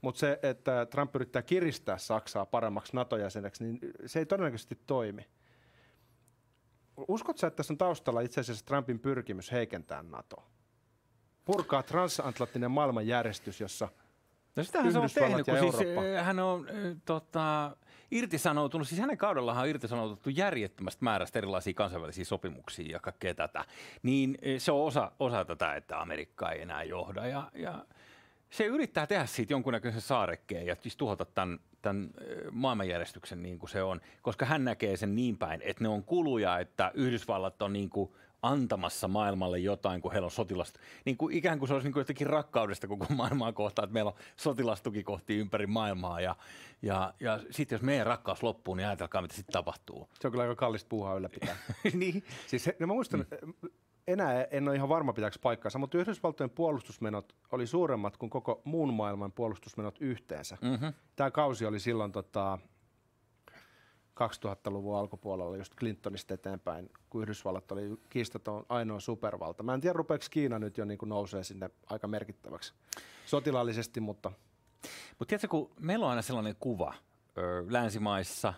mutta 0.00 0.18
se, 0.18 0.38
että 0.42 0.86
Trump 0.86 1.16
yrittää 1.16 1.42
kiristää 1.42 1.98
Saksaa 1.98 2.46
paremmaksi 2.46 2.96
NATO-jäseneksi, 2.96 3.64
niin 3.64 3.78
se 4.06 4.18
ei 4.18 4.26
todennäköisesti 4.26 4.78
toimi. 4.86 5.26
Uskotko 7.08 7.46
että 7.46 7.56
tässä 7.56 7.72
on 7.72 7.78
taustalla 7.78 8.20
itse 8.20 8.40
asiassa 8.40 8.64
Trumpin 8.64 8.98
pyrkimys 8.98 9.52
heikentää 9.52 10.02
NATO? 10.02 10.36
Purkaa 11.44 11.82
transatlanttinen 11.82 12.70
maailmanjärjestys, 12.70 13.60
jossa 13.60 13.88
No 14.56 14.64
sitähän 14.64 14.92
se 14.92 14.98
on 14.98 15.08
tehnyt, 15.14 15.46
kun 15.46 15.58
siis 15.58 15.74
Eurooppa. 15.74 16.04
eh, 16.04 16.24
hän 16.24 16.38
on 16.38 16.68
eh, 16.68 16.96
tota, 17.04 17.76
irtisanoutunut, 18.10 18.88
siis 18.88 19.00
hänen 19.00 19.18
kaudellahan 19.18 19.62
on 19.62 19.68
irtisanoutunut 19.68 20.38
järjettömästä 20.38 21.04
määrästä 21.04 21.38
erilaisia 21.38 21.74
kansainvälisiä 21.74 22.24
sopimuksia 22.24 22.92
ja 22.92 23.00
kaikkea 23.00 23.34
tätä. 23.34 23.64
Niin 24.02 24.38
eh, 24.42 24.60
se 24.60 24.72
on 24.72 24.86
osa, 24.86 25.12
osa 25.18 25.44
tätä, 25.44 25.74
että 25.74 26.00
Amerikka 26.00 26.50
ei 26.50 26.62
enää 26.62 26.82
johda 26.84 27.26
ja, 27.26 27.50
ja 27.54 27.84
se 28.50 28.66
yrittää 28.66 29.06
tehdä 29.06 29.26
siitä 29.26 29.52
jonkunnäköisen 29.52 30.00
saarekkeen 30.00 30.66
ja 30.66 30.76
siis 30.80 30.96
tuhota 30.96 31.24
tämän, 31.24 31.58
tämän 31.82 32.10
maailmanjärjestyksen 32.50 33.42
niin 33.42 33.58
kuin 33.58 33.70
se 33.70 33.82
on, 33.82 34.00
koska 34.22 34.46
hän 34.46 34.64
näkee 34.64 34.96
sen 34.96 35.16
niin 35.16 35.38
päin, 35.38 35.62
että 35.64 35.84
ne 35.84 35.88
on 35.88 36.04
kuluja, 36.04 36.58
että 36.58 36.90
Yhdysvallat 36.94 37.62
on 37.62 37.72
niin 37.72 37.90
kuin 37.90 38.10
antamassa 38.42 39.08
maailmalle 39.08 39.58
jotain, 39.58 40.00
kun 40.00 40.12
heillä 40.12 40.26
on 40.26 40.30
sotilasta. 40.30 40.80
Niin 41.04 41.16
kuin 41.16 41.36
ikään 41.36 41.58
kuin 41.58 41.68
se 41.68 41.74
olisi 41.74 41.86
niin 41.86 41.92
kuin 41.92 42.00
jotenkin 42.00 42.26
rakkaudesta 42.26 42.88
koko 42.88 43.06
maailmaa 43.14 43.52
kohtaan, 43.52 43.84
että 43.84 43.94
meillä 43.94 44.10
on 44.10 44.16
sotilastukikohtia 44.36 45.40
ympäri 45.40 45.66
maailmaa. 45.66 46.20
Ja, 46.20 46.36
ja, 46.82 47.14
ja 47.20 47.40
sitten 47.50 47.76
jos 47.76 47.82
meidän 47.82 48.06
rakkaus 48.06 48.42
loppuu, 48.42 48.74
niin 48.74 48.86
ajatelkaa, 48.86 49.22
mitä 49.22 49.34
sitten 49.34 49.52
tapahtuu. 49.52 50.08
se 50.20 50.28
on 50.28 50.30
kyllä 50.30 50.42
aika 50.42 50.56
kallista 50.56 50.88
puuhaa 50.88 51.14
ylläpitää. 51.14 51.56
niin. 51.92 52.24
Siis 52.46 52.66
he, 52.66 52.76
no 52.78 52.86
mä 52.86 52.92
muistan, 52.92 53.26
mm. 53.42 53.70
Enää 54.06 54.44
en 54.50 54.68
ole 54.68 54.76
ihan 54.76 54.88
varma 54.88 55.12
pitääkö 55.12 55.38
paikkaansa, 55.42 55.78
mutta 55.78 55.98
Yhdysvaltojen 55.98 56.50
puolustusmenot 56.50 57.36
oli 57.52 57.66
suuremmat 57.66 58.16
kuin 58.16 58.30
koko 58.30 58.62
muun 58.64 58.94
maailman 58.94 59.32
puolustusmenot 59.32 59.98
yhteensä. 60.00 60.58
Mm-hmm. 60.60 60.92
Tämä 61.16 61.30
kausi 61.30 61.66
oli 61.66 61.80
silloin 61.80 62.12
tota, 62.12 62.58
2000-luvun 64.20 64.96
alkupuolella 64.96 65.56
just 65.56 65.74
Clintonista 65.74 66.34
eteenpäin, 66.34 66.90
kun 67.10 67.22
Yhdysvallat 67.22 67.72
oli 67.72 68.00
kiistaton 68.08 68.66
ainoa 68.68 69.00
supervalta. 69.00 69.62
Mä 69.62 69.74
en 69.74 69.80
tiedä, 69.80 69.92
rupeeko 69.92 70.24
Kiina 70.30 70.58
nyt 70.58 70.78
jo 70.78 70.84
niin 70.84 70.98
kuin 70.98 71.08
nousee 71.08 71.44
sinne 71.44 71.70
aika 71.86 72.08
merkittäväksi 72.08 72.74
sotilaallisesti, 73.26 74.00
mutta 74.00 74.32
Mutta 75.18 75.28
tiedätkö, 75.28 75.48
kun 75.48 75.70
meillä 75.80 76.04
on 76.04 76.10
aina 76.10 76.22
sellainen 76.22 76.56
kuva 76.60 76.94
ö, 77.38 77.64
länsimaissa, 77.68 78.54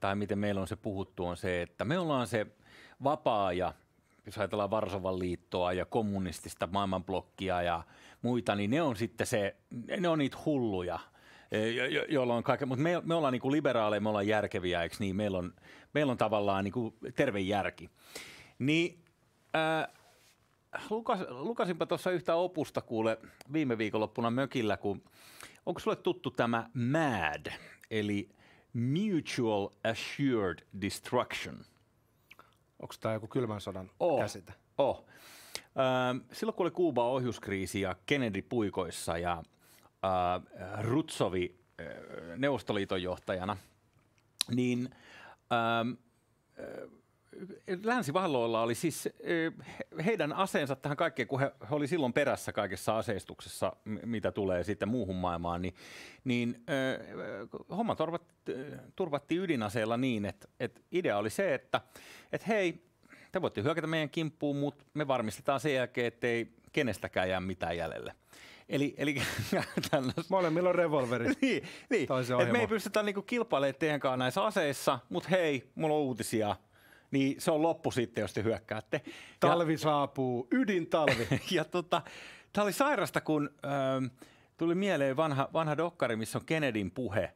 tai 0.00 0.16
miten 0.16 0.38
meillä 0.38 0.60
on 0.60 0.68
se 0.68 0.76
puhuttu, 0.76 1.24
on 1.24 1.36
se, 1.36 1.62
että 1.62 1.84
me 1.84 1.98
ollaan 1.98 2.26
se 2.26 2.46
vapaa 3.04 3.52
ja 3.52 3.74
jos 4.26 4.38
ajatellaan 4.38 4.70
Varsovan 4.70 5.18
liittoa 5.18 5.72
ja 5.72 5.84
kommunistista 5.84 6.66
maailmanblokkia 6.72 7.62
ja 7.62 7.82
muita, 8.22 8.54
niin 8.54 8.70
ne 8.70 8.82
on 8.82 8.96
sitten 8.96 9.26
se, 9.26 9.56
ne 10.00 10.08
on 10.08 10.18
niitä 10.18 10.36
hulluja, 10.44 10.98
eh, 11.52 11.74
jo- 11.74 11.86
jo- 11.86 12.04
joilla 12.08 12.34
on 12.34 12.42
kaiken, 12.42 12.68
mutta 12.68 12.82
me, 12.82 13.02
me 13.04 13.14
ollaan 13.14 13.32
niinku 13.32 13.52
liberaaleja, 13.52 14.00
me 14.00 14.08
ollaan 14.08 14.26
järkeviä, 14.26 14.82
eikö 14.82 14.96
niin? 14.98 15.16
Meillä 15.16 15.38
on, 15.38 15.54
meillä 15.94 16.10
on 16.10 16.18
tavallaan 16.18 16.64
niinku 16.64 16.94
terve 17.14 17.40
järki. 17.40 17.90
Niin 18.58 19.04
äh, 19.56 19.88
lukas, 20.90 21.20
lukasinpa 21.28 21.86
tuossa 21.86 22.10
yhtä 22.10 22.34
opusta 22.34 22.80
kuule 22.80 23.18
viime 23.52 23.78
viikonloppuna 23.78 24.30
mökillä, 24.30 24.76
kun 24.76 25.02
onko 25.66 25.80
sulle 25.80 25.96
tuttu 25.96 26.30
tämä 26.30 26.70
MAD, 26.74 27.52
eli 27.90 28.28
Mutual 28.72 29.68
Assured 29.90 30.58
Destruction? 30.80 31.64
Onko 32.80 32.94
tämä 33.00 33.14
joku 33.14 33.26
kylmän 33.26 33.60
sodan 33.60 33.90
Oh. 34.00 34.20
käsite? 34.20 34.52
Oh. 34.78 35.04
Silloin 36.32 36.54
kun 36.56 36.64
oli 36.64 36.70
Kuuban 36.70 37.04
ohjuskriisi 37.06 37.80
ja 37.80 37.96
Kennedy 38.06 38.42
puikoissa 38.42 39.18
ja 39.18 39.42
äh, 40.04 40.82
Rutsovi 40.84 41.58
äh, 41.80 41.86
Neuvostoliiton 42.38 43.02
johtajana, 43.02 43.56
niin 44.54 44.90
ähm, 45.52 45.90
äh, 46.58 46.90
länsivalloilla 47.84 48.62
oli 48.62 48.74
siis 48.74 49.08
he- 49.66 50.02
heidän 50.04 50.32
aseensa 50.32 50.76
tähän 50.76 50.96
kaikkeen, 50.96 51.28
kun 51.28 51.40
he, 51.40 51.52
he 51.70 51.74
oli 51.74 51.86
silloin 51.86 52.12
perässä 52.12 52.52
kaikessa 52.52 52.98
aseistuksessa, 52.98 53.72
mitä 53.84 54.32
tulee 54.32 54.64
sitten 54.64 54.88
muuhun 54.88 55.16
maailmaan, 55.16 55.62
niin, 55.62 55.74
niin 56.24 56.64
äh, 56.70 57.76
homma 57.76 57.96
turvat, 57.96 58.22
turvattiin 58.96 59.42
ydinaseella 59.42 59.96
niin, 59.96 60.24
että, 60.24 60.48
että 60.60 60.80
idea 60.92 61.18
oli 61.18 61.30
se, 61.30 61.54
että, 61.54 61.80
että 62.32 62.46
hei, 62.46 62.86
te 63.32 63.42
voitte 63.42 63.62
hyökätä 63.62 63.86
meidän 63.86 64.10
kimppuun, 64.10 64.56
mutta 64.56 64.84
me 64.94 65.08
varmistetaan 65.08 65.60
sen 65.60 65.74
jälkeen, 65.74 66.06
ettei 66.06 66.52
kenestäkään 66.72 67.28
jää 67.28 67.40
mitään 67.40 67.76
jäljelle. 67.76 68.14
Eli, 68.68 68.94
eli 68.98 69.14
tällaista 69.90 70.22
Molemmilla 70.28 70.68
on 70.68 70.74
revolverit. 70.74 71.38
niin, 71.42 71.62
niin. 71.90 72.08
Et 72.42 72.52
me 72.52 72.60
ei 72.60 72.66
pystytä 72.66 73.02
niinku 73.02 73.22
kilpailemaan 73.22 73.74
teidän 73.78 74.00
kanssa 74.00 74.16
näissä 74.16 74.44
aseissa, 74.44 74.98
mutta 75.08 75.28
hei, 75.28 75.70
mulla 75.74 75.94
on 75.94 76.00
uutisia. 76.00 76.56
Niin 77.10 77.40
se 77.40 77.50
on 77.50 77.62
loppu 77.62 77.90
sitten, 77.90 78.22
jos 78.22 78.32
te 78.32 78.42
hyökkäätte. 78.42 79.00
Ja- 79.06 79.12
Talvi 79.40 79.76
saapuu, 79.78 80.48
ydintalvi. 80.50 81.26
ja 81.50 81.64
tota, 81.64 82.02
tämä 82.52 82.62
oli 82.62 82.72
sairasta, 82.72 83.20
kun 83.20 83.50
ähm, 83.64 84.04
tuli 84.56 84.74
mieleen 84.74 85.16
vanha, 85.16 85.48
vanha 85.52 85.76
dokkari, 85.76 86.16
missä 86.16 86.38
on 86.38 86.44
Kennedyn 86.46 86.90
puhe, 86.90 87.32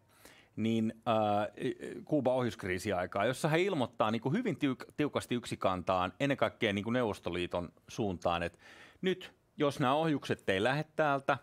niin 0.57 0.95
äh, 1.09 2.05
Kuuban 2.05 2.35
ohjuskriisiaikaa, 2.35 3.25
jossa 3.27 3.49
hän 3.49 3.61
ilmoittaa 3.61 4.11
niin 4.11 4.23
kuin 4.23 4.33
hyvin 4.33 4.57
tiuk- 4.57 4.93
tiukasti 4.97 5.35
yksikantaan 5.35 6.13
ennen 6.21 6.37
kaikkea 6.37 6.73
niin 6.73 6.85
kuin 6.85 6.93
Neuvostoliiton 6.95 7.69
suuntaan, 7.89 8.43
että 8.43 8.59
nyt 9.03 9.33
jos 9.57 9.81
nämä 9.81 9.95
ohjukset 9.95 10.49
ei 10.49 10.63
lähde 10.63 10.85
täältä, 10.97 11.39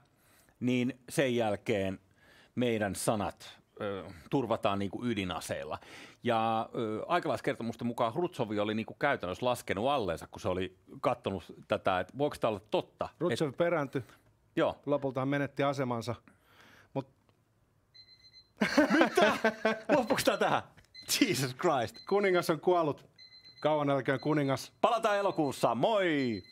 niin 0.60 1.00
sen 1.10 1.36
jälkeen 1.36 2.00
meidän 2.56 2.96
sanat 2.96 3.58
ö, 3.82 4.04
turvataan 4.30 4.80
niin 4.80 4.92
kuin 4.92 5.12
ydinaseilla. 5.12 5.80
Ja 6.28 6.70
ö, 6.76 7.06
aikalaiskertomusten 7.08 7.88
mukaan 7.88 8.14
Hrutsovi 8.14 8.60
oli 8.60 8.74
niin 8.76 8.86
kuin 8.86 8.98
käytännössä 9.00 9.46
laskenut 9.46 9.90
alleensa, 9.90 10.28
kun 10.28 10.40
se 10.40 10.50
oli 10.50 10.78
katsonut 11.02 11.44
tätä, 11.68 12.00
että 12.00 12.18
voiko 12.18 12.36
tämä 12.40 12.50
olla 12.50 12.62
totta. 12.72 13.10
Perääntyi, 13.58 14.00
Et, 14.00 14.18
joo. 14.56 14.80
lopulta 14.86 15.22
hän 15.22 15.28
menetti 15.28 15.64
asemansa. 15.64 16.16
Mutta 16.94 17.14
Loppuuko 19.98 20.22
tämä 20.26 20.38
tähän? 20.38 20.62
Jesus 21.22 21.56
Christ. 21.56 21.96
kuningas 22.10 22.50
on 22.50 22.60
kuollut. 22.60 23.06
Kauan 23.60 23.90
älköön 23.90 24.20
kuningas. 24.20 24.74
Palataan 24.82 25.18
elokuussa. 25.18 25.76
Moi! 25.76 26.44